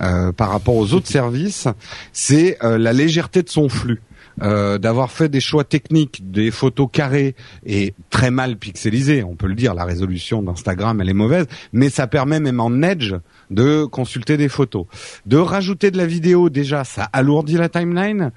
[0.00, 1.68] euh, par rapport aux autres services,
[2.12, 4.02] c'est euh, la légèreté de son flux
[4.40, 7.34] euh, d'avoir fait des choix techniques, des photos carrées
[7.66, 11.90] et très mal pixelisées, on peut le dire, la résolution d'Instagram elle est mauvaise, mais
[11.90, 13.14] ça permet même en Edge
[13.50, 14.86] de consulter des photos.
[15.26, 18.32] De rajouter de la vidéo déjà, ça alourdit la timeline.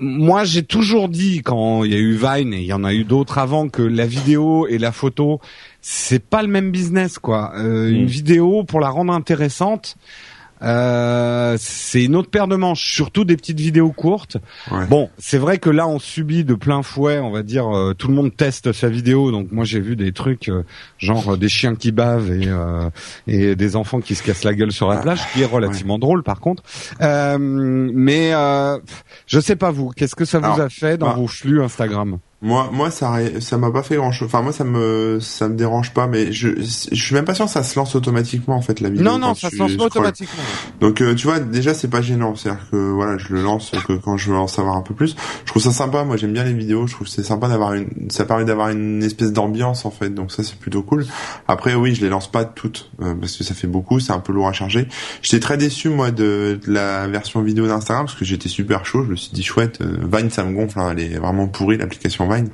[0.00, 2.94] Moi, j'ai toujours dit quand il y a eu Vine et il y en a
[2.94, 5.40] eu d'autres avant que la vidéo et la photo,
[5.80, 7.52] c'est pas le même business quoi.
[7.56, 8.06] Euh, Une Mm.
[8.06, 9.96] vidéo pour la rendre intéressante,
[10.62, 14.36] euh, c'est une autre paire de manches, surtout des petites vidéos courtes.
[14.70, 14.86] Ouais.
[14.86, 18.08] Bon, c'est vrai que là on subit de plein fouet, on va dire, euh, tout
[18.08, 20.62] le monde teste sa vidéo, donc moi j'ai vu des trucs euh,
[20.98, 22.90] genre euh, des chiens qui bavent et euh,
[23.26, 25.98] et des enfants qui se cassent la gueule sur la Ah, plage, qui est relativement
[25.98, 26.62] drôle par contre.
[27.00, 28.78] Euh, mais euh,
[29.26, 32.18] je sais pas vous, qu'est-ce que ça vous a fait dans bah, vos flux Instagram?
[32.40, 34.26] Moi, moi, ça, ça m'a pas fait grand chose.
[34.26, 37.46] Enfin, moi, ça me, ça me dérange pas, mais je, je suis même pas sûr
[37.46, 39.04] que ça se lance automatiquement en fait la vidéo.
[39.04, 40.44] Non non, ça se lance pas automatiquement.
[40.80, 42.36] Donc, euh, tu vois, déjà, c'est pas gênant.
[42.36, 45.16] C'est-à-dire que voilà, je le lance que quand je veux en savoir un peu plus.
[45.44, 46.04] Je trouve ça sympa.
[46.04, 46.86] Moi, j'aime bien les vidéos.
[46.86, 50.10] Je trouve que c'est sympa d'avoir une, ça permet d'avoir une espèce d'ambiance en fait.
[50.10, 51.06] Donc ça, c'est plutôt cool.
[51.48, 53.98] Après, oui, je les lance pas toutes euh, parce que ça fait beaucoup.
[53.98, 54.86] C'est un peu lourd à charger.
[55.22, 59.02] J'étais très déçu moi de, de la version vidéo d'Instagram parce que j'étais super chaud.
[59.04, 59.80] Je me suis dit chouette.
[59.80, 60.78] euh, Vine, ça me gonfle.
[60.78, 62.48] hein, elle est vraiment pourrie l'application Vine.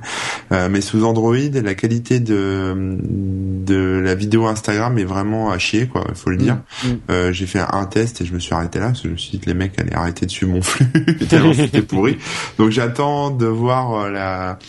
[0.51, 5.87] Euh, mais sous Android, la qualité de de la vidéo Instagram est vraiment à chier,
[5.87, 6.05] quoi.
[6.09, 6.57] Il faut le dire.
[6.83, 6.87] Mm.
[7.09, 9.17] Euh, j'ai fait un test et je me suis arrêté là parce que je me
[9.17, 10.85] suis dit que les mecs allaient arrêter de suivre mon flux
[11.29, 12.17] tellement c'était pourri.
[12.57, 14.59] Donc j'attends de voir euh, la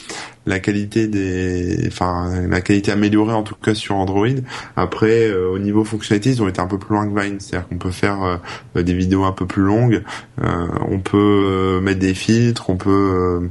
[0.47, 4.29] la qualité des enfin la qualité améliorée en tout cas sur Android
[4.77, 7.69] après euh, au niveau fonctionnalité ils ont été un peu plus loin que Vine c'est-à-dire
[7.69, 8.41] qu'on peut faire
[8.77, 10.03] euh, des vidéos un peu plus longues
[10.43, 13.49] euh, on peut mettre des filtres on peut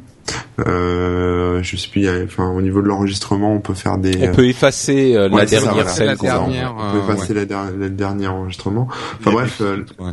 [0.60, 0.64] euh,
[1.60, 4.48] euh, je sais plus enfin au niveau de l'enregistrement on peut faire des On peut
[4.48, 5.90] effacer euh, la Ouais, ça, dernière voilà.
[5.90, 8.88] scène La qu'on a en- dernière, on peut euh, effacer la, der- le dernier enregistrement
[9.20, 10.12] enfin bref euh, ouais.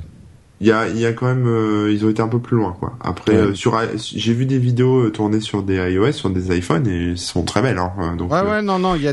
[0.61, 2.57] il y a, il y a quand même, euh, ils ont été un peu plus
[2.57, 2.93] loin, quoi.
[3.01, 3.39] Après, Ouais.
[3.39, 7.11] euh, sur, j'ai vu des vidéos euh, tournées sur des iOS, sur des iPhones, et
[7.11, 7.91] elles sont très belles, hein.
[7.99, 9.13] euh, Donc, Ouais, euh, ouais, non, non, il y a,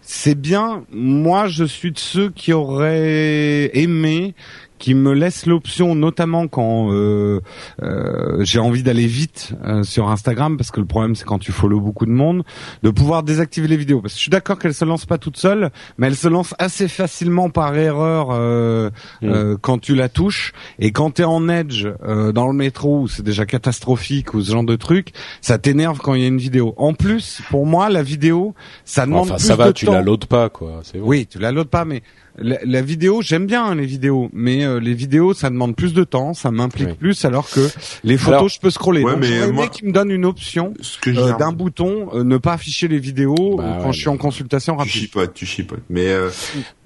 [0.00, 0.84] c'est bien.
[0.92, 4.36] Moi, je suis de ceux qui auraient aimé
[4.78, 7.40] qui me laisse l'option, notamment quand euh,
[7.82, 11.52] euh, j'ai envie d'aller vite euh, sur Instagram, parce que le problème c'est quand tu
[11.52, 12.42] follow beaucoup de monde,
[12.82, 14.00] de pouvoir désactiver les vidéos.
[14.00, 16.54] Parce que je suis d'accord qu'elles se lancent pas toutes seules, mais elles se lancent
[16.58, 18.90] assez facilement par erreur euh,
[19.22, 19.28] Mm.
[19.28, 20.52] euh, quand tu la touches.
[20.78, 24.52] Et quand t'es en edge euh, dans le métro, où c'est déjà catastrophique ou ce
[24.52, 26.74] genre de truc, ça t'énerve quand il y a une vidéo.
[26.76, 28.54] En plus, pour moi, la vidéo,
[28.84, 29.92] ça demande Enfin, plus ça va, de tu temps.
[29.92, 30.82] la loads pas, quoi.
[30.94, 31.00] Bon.
[31.02, 32.02] Oui, tu la loads pas, mais
[32.38, 35.94] la, la vidéo, j'aime bien hein, les vidéos, mais euh, les vidéos, ça demande plus
[35.94, 36.94] de temps, ça m'implique Oui.
[36.94, 37.60] plus, alors que
[38.04, 39.02] les photos, Alors- je peux scroller.
[39.02, 40.74] Ouais, Donc, mais moi- qu'ils me donne une option
[41.06, 44.16] euh, d'un bouton, euh, ne pas afficher les vidéos Bah quand ouais, je suis en
[44.16, 44.92] consultation tu rapide.
[44.92, 45.80] chipotes, tu chipotes.
[45.88, 46.30] Mais euh,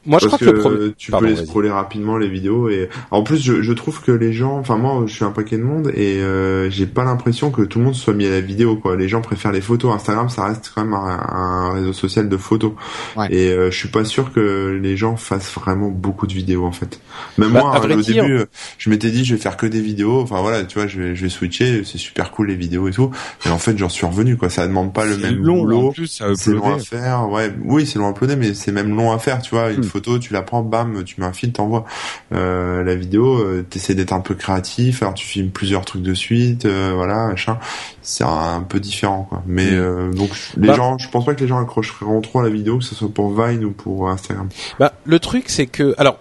[0.06, 0.92] Moi, je parce crois que, le problème.
[0.96, 4.12] tu Pardon, peux les scroller rapidement les vidéos et en plus je, je trouve que
[4.12, 7.50] les gens, enfin moi je suis un paquet de monde et euh, j'ai pas l'impression
[7.50, 8.96] que tout le monde soit mis à la vidéo quoi.
[8.96, 9.94] Les gens préfèrent les photos.
[9.94, 12.72] Instagram ça reste quand même un, un réseau social de photos
[13.16, 13.26] Ouais.
[13.30, 16.72] et euh, je suis pas sûr que les gens fassent vraiment beaucoup de vidéos en
[16.72, 17.00] fait.
[17.38, 18.44] Même Bah, moi hein, au dire- début
[18.78, 20.20] je m'étais dit je vais faire que des vidéos.
[20.22, 22.92] Enfin voilà tu vois je vais je vais switcher c'est super cool les vidéos et
[22.92, 23.10] tout.
[23.46, 24.48] Et en fait j'en suis revenu quoi.
[24.50, 25.88] Ça demande pas le C'est même long boulot.
[25.88, 27.52] en plus à C'est long à faire, ouais.
[27.64, 29.70] Oui, c'est long à uploader, mais c'est même long à faire, tu vois.
[29.72, 29.89] Une Hmm.
[29.90, 31.84] Photo, tu la prends, bam, tu mets un fil, t'envoies.
[32.32, 36.14] Euh, la vidéo, euh, t'essaies d'être un peu créatif, alors tu filmes plusieurs trucs de
[36.14, 37.58] suite, euh, voilà, machin.
[38.02, 39.42] C'est un peu différent, quoi.
[39.46, 39.74] Mais Hmm.
[39.74, 42.50] euh, donc les Bah- gens, je pense pas que les gens accrocheront trop à la
[42.50, 44.48] vidéo, que ce soit pour Vine ou pour Instagram.
[44.78, 46.18] Bah, le truc, c'est que, alors,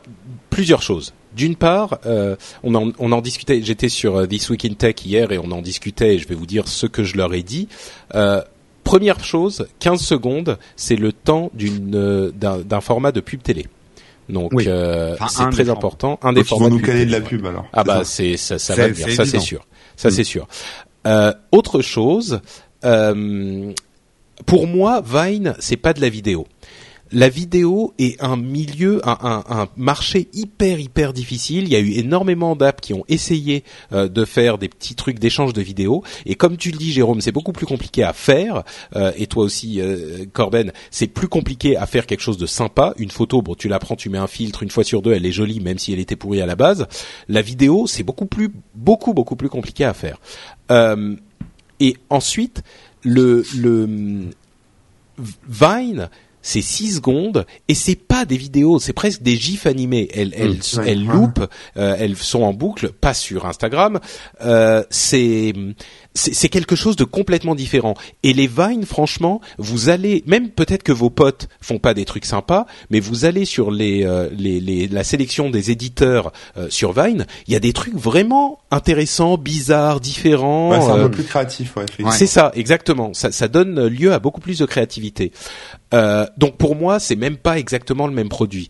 [0.50, 1.14] plusieurs choses.
[1.36, 3.62] D'une part, euh, on, en, on en discutait.
[3.64, 6.16] J'étais sur This Week in Tech hier et on en discutait.
[6.16, 7.68] Et je vais vous dire ce que je leur ai dit.
[8.16, 8.42] Euh,
[8.90, 13.68] première chose, 15 secondes, c'est le temps d'une euh, d'un format de pub télé.
[14.30, 14.66] Donc Oui.
[14.68, 16.20] euh, Enfin, c'est très important.
[16.24, 17.66] Un des Donc, ils formats vont nous caler de la pub alors.
[17.74, 18.04] Ah bah ça.
[18.06, 19.66] c'est ça, ça va venir, ça c'est sûr,
[19.96, 20.12] ça Mm.
[20.12, 20.48] c'est sûr.
[21.08, 22.42] Euh, autre chose,
[22.84, 23.72] euh,
[24.46, 26.48] pour moi, Vine, c'est pas de la vidéo.
[27.12, 31.64] La vidéo est un milieu, un, un, un marché hyper hyper difficile.
[31.64, 35.18] Il y a eu énormément d'apps qui ont essayé euh, de faire des petits trucs
[35.18, 36.04] d'échange de vidéos.
[36.28, 38.64] Et comme tu le dis, Jérôme, c'est beaucoup plus compliqué à faire.
[38.96, 42.94] Euh, et toi aussi, euh, Corben, c'est plus compliqué à faire quelque chose de sympa.
[42.98, 45.26] Une photo, bon, tu la prends, tu mets un filtre une fois sur deux, elle
[45.26, 46.88] est jolie, même si elle était pourrie à la base.
[47.28, 50.20] La vidéo, c'est beaucoup plus, beaucoup beaucoup plus compliqué à faire.
[50.70, 51.16] Euh,
[51.80, 52.62] et ensuite,
[53.04, 54.30] le, le
[55.50, 56.10] Vine,
[56.42, 60.10] c'est 6 secondes et c'est pas des vidéos, c'est presque des gifs animés.
[60.14, 61.14] Elles, elles, ouais, elles ouais.
[61.14, 64.00] loupent, euh, elles sont en boucle, pas sur Instagram.
[64.42, 65.54] Euh, c'est
[66.20, 67.96] c'est quelque chose de complètement différent.
[68.24, 72.26] Et les Vines, franchement, vous allez, même peut-être que vos potes font pas des trucs
[72.26, 76.92] sympas, mais vous allez sur les, euh, les, les la sélection des éditeurs euh, sur
[76.94, 80.72] Vine, il y a des trucs vraiment intéressants, bizarres, différents.
[80.72, 81.86] Ouais, c'est un euh, peu plus créatif, ouais.
[82.12, 83.14] c'est ça, exactement.
[83.14, 85.32] Ça, ça donne lieu à beaucoup plus de créativité.
[85.94, 88.70] Euh, donc pour moi, c'est même pas exactement le même produit.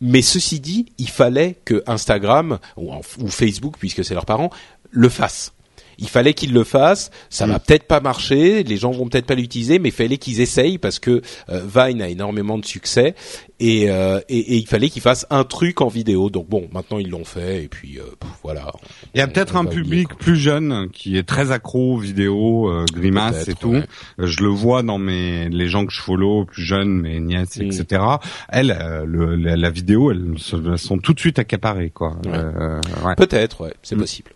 [0.00, 4.50] Mais ceci dit, il fallait que Instagram ou, ou Facebook, puisque c'est leurs parents,
[4.90, 5.52] le fasse.
[6.00, 7.10] Il fallait qu'ils le fassent.
[7.28, 10.40] Ça va peut-être pas marcher, les gens vont peut-être pas l'utiliser, mais il fallait qu'ils
[10.40, 11.20] essayent parce que
[11.50, 13.14] euh, Vine a énormément de succès
[13.60, 16.30] et, euh, et, et il fallait qu'ils fassent un truc en vidéo.
[16.30, 18.72] Donc bon, maintenant ils l'ont fait et puis euh, pff, voilà.
[19.14, 22.70] Il y a peut-être un oublier, public plus jeune qui est très accro aux vidéos,
[22.70, 23.70] euh, grimaces et tout.
[23.72, 23.84] ouais.
[24.18, 27.62] Je le vois dans mes les gens que je follow, plus jeunes, mes nièces, Mm.
[27.62, 28.02] etc.
[28.48, 32.16] Elles, euh, le, la, la vidéo, elles, se- elles sont tout de suite accaparées, quoi.
[32.24, 32.32] Ouais.
[32.34, 33.14] Euh, ouais.
[33.16, 33.98] Peut-être, ouais, c'est Mm.
[34.00, 34.30] possible.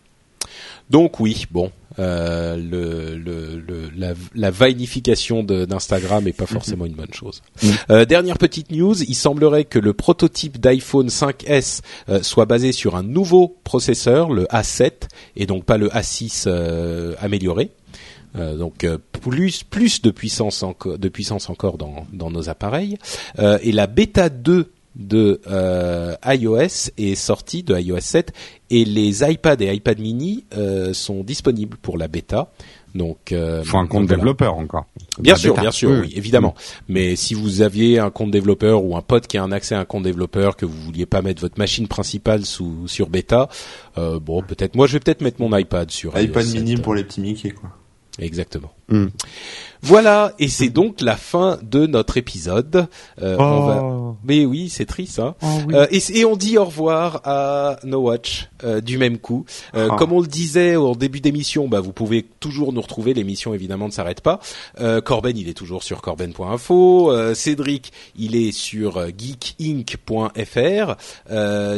[0.91, 6.85] Donc oui, bon, euh, le, le, le- la, la vinification de- d'Instagram est pas forcément
[6.87, 7.43] une bonne chose.
[7.63, 7.69] Mm.
[7.91, 12.97] Euh, dernière petite news, il semblerait que le prototype d'iPhone 5S euh, soit basé sur
[12.97, 14.93] un nouveau processeur, le A7,
[15.37, 17.71] et donc pas le A6 euh, amélioré.
[18.37, 22.99] Euh, donc euh, plus plus de puissance encore de puissance encore dans dans nos appareils
[23.39, 28.33] Euh, et la bêta 2 de euh, iOS est sortie de iOS 7
[28.71, 32.51] et les iPad et iPad mini euh, sont disponibles pour la bêta.
[32.95, 34.17] Donc euh, Faut un compte donc voilà.
[34.21, 34.87] développeur encore.
[35.19, 35.63] Bien La sûr, bêta.
[35.63, 36.55] bien sûr, oui, évidemment.
[36.89, 39.81] Mais si vous aviez un compte développeur ou un pote qui a un accès à
[39.81, 43.49] un compte développeur que vous vouliez pas mettre votre machine principale sous sur bêta,
[43.99, 44.77] euh, bon, peut-être.
[44.77, 47.21] Moi, je vais peut-être mettre mon iPad sur iPad iOS 7, mini pour les petits
[47.21, 47.71] Mickey, quoi.
[48.21, 48.71] Exactement.
[48.89, 49.07] Mm.
[49.83, 52.87] Voilà, et c'est donc la fin de notre épisode.
[53.21, 53.83] Euh, on va...
[53.83, 54.17] Oh.
[54.25, 55.35] Mais oui, c'est triste, hein.
[55.43, 55.75] Oh oui.
[55.75, 59.45] Euh, et, et on dit au revoir à No Watch euh, du même coup.
[59.75, 59.89] Ah.
[59.99, 63.13] Comme on le disait au début d'émission, bah, vous pouvez toujours nous retrouver.
[63.13, 64.41] L'émission évidemment ne s'arrête pas.
[65.05, 67.35] Corben, il est toujours sur corben.info.
[67.35, 70.95] Cédric, il est sur geekinc.fr.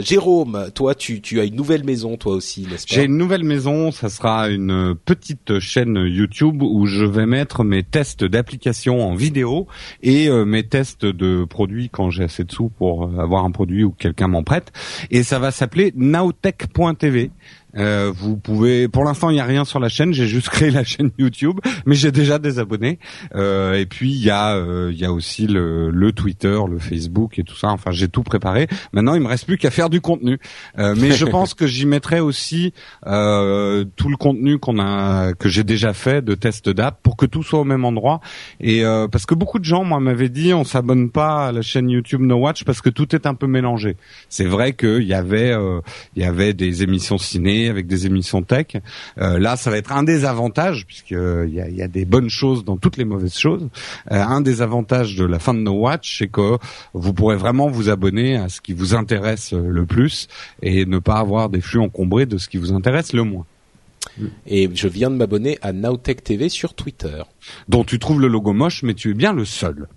[0.01, 2.95] Jérôme, toi, tu, tu as une nouvelle maison, toi aussi, n'est-ce pas?
[2.95, 7.83] J'ai une nouvelle maison, ça sera une petite chaîne YouTube où je vais mettre mes
[7.83, 9.67] tests d'applications en vidéo
[10.03, 13.51] et euh, mes tests de produits quand j'ai assez de sous pour euh, avoir un
[13.51, 14.73] produit ou que quelqu'un m'en prête.
[15.11, 17.31] Et ça va s'appeler nowtech.tv.
[17.77, 20.13] Euh, vous pouvez, pour l'instant, il n'y a rien sur la chaîne.
[20.13, 22.99] J'ai juste créé la chaîne YouTube, mais j'ai déjà des abonnés.
[23.35, 26.79] Euh, et puis il y a, euh, il y a aussi le, le Twitter, le
[26.79, 27.69] Facebook et tout ça.
[27.69, 28.69] Enfin, j'ai tout préparé.
[28.93, 30.39] Maintenant, il me reste plus qu'à faire du contenu.
[30.79, 32.73] Euh, mais je pense que j'y mettrai aussi
[33.07, 37.27] euh, tout le contenu qu'on a, que j'ai déjà fait de tests d'app, pour que
[37.27, 38.21] tout soit au même endroit.
[38.61, 41.63] Et euh, parce que beaucoup de gens, moi, m'avaient dit, on s'abonne pas à la
[41.63, 43.97] chaîne YouTube No Watch parce que tout est un peu mélangé.
[44.29, 45.81] C'est vrai qu'il y avait, euh,
[46.15, 48.77] il y avait des émissions ciné avec des émissions tech.
[49.19, 51.89] Euh, là, ça va être un des avantages, puisque euh, il y a, y a
[51.89, 53.69] des bonnes choses dans toutes les mauvaises choses.
[54.11, 56.59] Euh, un des avantages de la fin de No Watch, c'est que
[56.95, 60.29] vous pourrez vraiment vous abonner à ce qui vous intéresse le plus
[60.63, 63.47] et ne pas avoir des flux encombrés de ce qui vous intéresse le moins.
[64.47, 67.23] Et je viens de m'abonner à Nowtech TV sur Twitter.
[67.69, 69.89] Dont tu trouves le logo moche, mais tu es bien le seul.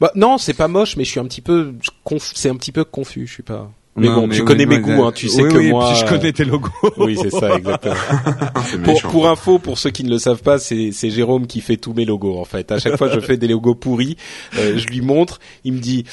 [0.00, 1.74] Bah, non, c'est pas moche, mais je suis un petit peu,
[2.18, 3.26] c'est un petit peu confus.
[3.26, 3.70] Je suis pas.
[3.96, 5.94] Mais Non, bon, tu oui, connais mes goûts, hein, tu sais oui, que moi.
[5.94, 6.68] je connais tes logos.
[6.98, 7.94] Oui, c'est ça, exactement.
[8.84, 11.76] Pour, pour info, pour ceux qui ne le savent pas, c'est, c'est Jérôme qui fait
[11.76, 12.70] tous mes logos en fait.
[12.72, 14.16] À chaque fois, je fais des logos pourris,
[14.58, 16.04] euh, je lui montre, il me dit.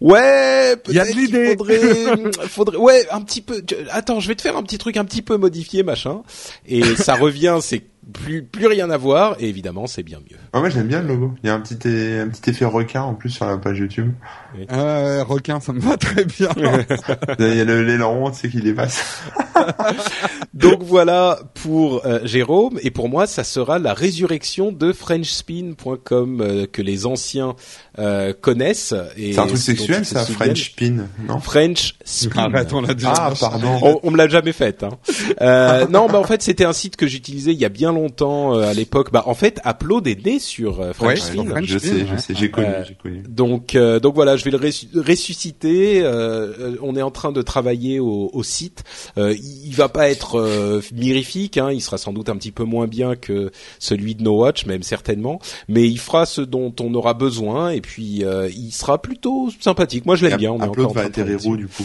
[0.00, 1.80] Ouais, peut-être qu'il faudrait,
[2.48, 3.62] faudrait, ouais, un petit peu.
[3.90, 6.20] Attends, je vais te faire un petit truc un petit peu modifié, machin.
[6.66, 7.82] Et ça revient, c'est
[8.12, 10.38] plus plus rien à voir et évidemment c'est bien mieux.
[10.52, 11.34] Ah, moi j'aime bien le logo.
[11.42, 14.12] Il y a un petit un petit effet requin en plus sur la page YouTube.
[14.70, 16.50] Euh, requin, ça me va très bien.
[17.38, 19.22] Il y a le l'élan, tu sais qu'il dépasse.
[20.54, 26.66] Donc voilà pour euh, Jérôme et pour moi ça sera la résurrection de FrenchSpin.com euh,
[26.70, 27.56] que les anciens
[27.98, 28.94] euh, connaissent.
[29.16, 30.54] C'est un truc sexuel ça, souviennent.
[30.56, 31.40] French Pin, non?
[31.40, 32.38] French Spin.
[32.40, 33.12] Arrête, on l'a déjà.
[33.16, 33.78] Ah pardon.
[33.82, 34.82] On, on me l'a jamais faite.
[34.82, 34.90] Hein.
[35.40, 38.54] Euh, non, bah en fait c'était un site que j'utilisais il y a bien longtemps
[38.56, 39.10] euh, à l'époque.
[39.12, 41.16] Bah en fait Upload est né sur euh, French Ouais,
[41.64, 42.06] je sais, ouais.
[42.06, 43.22] je sais, j'ai connu, Euh, j'ai connu.
[43.28, 46.02] Donc, euh, donc voilà, je vais le ressu- ressusciter.
[46.82, 48.84] on est en train de travailler au, au site.
[49.18, 52.86] Euh, il, va pas être mirifique, hein, il sera sans doute un petit peu moins
[52.86, 55.40] bien que celui de No Watch, même certainement.
[55.68, 60.06] Mais il fera ce dont on aura besoin et puis euh, il sera plutôt sympathique.
[60.06, 60.52] Moi, je l'aime bien.
[60.52, 61.84] On est encore va atterrir où du coup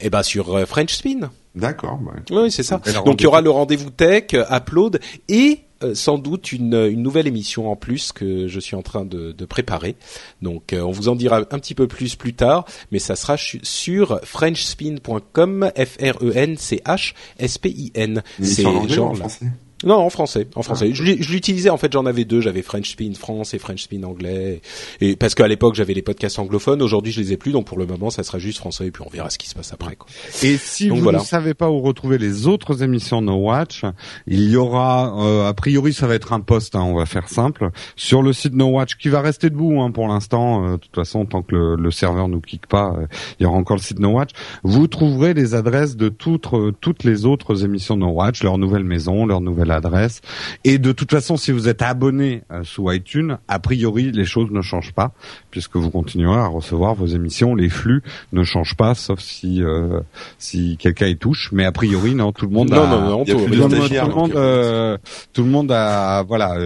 [0.00, 1.30] Eh ben sur euh, French Spin.
[1.54, 1.98] D'accord.
[1.98, 2.12] bah.
[2.30, 2.80] Oui, c'est ça.
[3.04, 3.44] Donc il y aura rendez-vous.
[3.44, 8.12] le rendez-vous tech, euh, upload et euh, sans doute une, une nouvelle émission en plus
[8.12, 9.96] que je suis en train de, de préparer.
[10.40, 13.36] Donc euh, on vous en dira un petit peu plus plus tard, mais ça sera
[13.36, 18.22] sur frenchspin.com, f r e n c h s p i n.
[18.40, 19.46] C'est en genre français?
[19.84, 20.88] Non, en français, en français.
[20.90, 20.94] Ah.
[20.94, 24.60] Je l'utilisais en fait, j'en avais deux, j'avais French Spin France et French Spin anglais.
[25.00, 27.78] Et parce qu'à l'époque j'avais les podcasts anglophones, aujourd'hui je les ai plus, donc pour
[27.78, 29.96] le moment ça sera juste français et puis on verra ce qui se passe après.
[29.96, 30.08] Quoi.
[30.42, 31.18] Et si Donc vous voilà.
[31.18, 33.82] ne savez pas où retrouver les autres émissions No Watch,
[34.26, 37.28] il y aura, euh, a priori, ça va être un post, hein, on va faire
[37.28, 40.64] simple, sur le site No Watch qui va rester debout hein, pour l'instant.
[40.66, 43.06] euh, de toute façon, tant que le, le serveur nous kick pas, euh,
[43.40, 44.30] il y aura encore le site No Watch.
[44.62, 48.84] Vous trouverez les adresses de toutes euh, toutes les autres émissions No Watch, leur nouvelle
[48.84, 50.20] maison, leur nouvelle adresse.
[50.64, 54.50] Et de toute façon, si vous êtes abonné euh, sous iTunes, a priori, les choses
[54.50, 55.12] ne changent pas
[55.50, 57.54] puisque vous continuerez à recevoir vos émissions.
[57.54, 58.02] Les flux
[58.32, 60.00] ne changent pas, sauf si euh,
[60.38, 61.50] si quelqu'un y touche.
[61.52, 64.96] Mais a priori, non, tout le monde Non, a, non, non, tout- le monde- euh,
[65.32, 66.56] tout le monde a, voilà,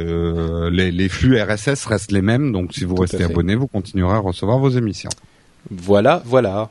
[0.71, 2.53] les, les flux RSS restent les mêmes.
[2.53, 5.11] Donc, si vous Tout restez abonné, vous continuerez à recevoir vos émissions.
[5.71, 6.71] Voilà, voilà.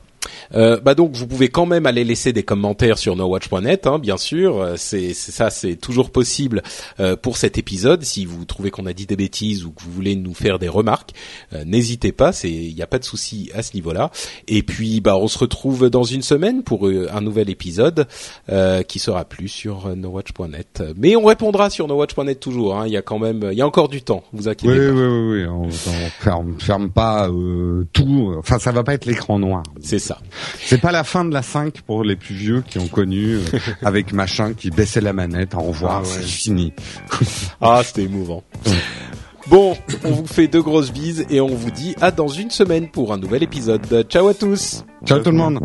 [0.54, 4.16] Euh, bah donc vous pouvez quand même aller laisser des commentaires sur nowatch.net, hein, bien
[4.16, 4.60] sûr.
[4.60, 6.62] Euh, C'est ça, c'est toujours possible
[7.00, 8.02] euh, pour cet épisode.
[8.02, 10.68] Si vous trouvez qu'on a dit des bêtises ou que vous voulez nous faire des
[10.68, 11.12] remarques,
[11.52, 12.32] euh, n'hésitez pas.
[12.32, 14.10] C'est il n'y a pas de souci à ce niveau-là.
[14.48, 18.06] Et puis bah on se retrouve dans une semaine pour euh, un nouvel épisode
[18.50, 20.82] euh, qui sera plus sur nowatch.net.
[20.96, 22.76] Mais on répondra sur nowatch.net toujours.
[22.78, 22.86] hein.
[22.86, 24.22] Il y a quand même, il y a encore du temps.
[24.32, 25.08] Vous inquiétez Oui, oui, pas.
[25.08, 25.46] oui, oui.
[25.46, 25.70] On, on
[26.20, 28.34] ferme, ferme pas euh, tout.
[28.38, 29.62] Enfin, ça va pas être l'écran noir.
[29.80, 30.15] C'est ça.
[30.64, 33.40] C'est pas la fin de la 5 pour les plus vieux qui ont connu euh,
[33.82, 35.54] avec machin qui baissait la manette.
[35.54, 36.08] Au revoir, Ah ouais.
[36.08, 36.72] c'est fini.
[37.60, 38.42] Ah, c'était émouvant.
[39.48, 42.90] Bon, on vous fait deux grosses bises et on vous dit à dans une semaine
[42.90, 44.04] pour un nouvel épisode.
[44.08, 45.60] Ciao à tous Ciao tout le monde.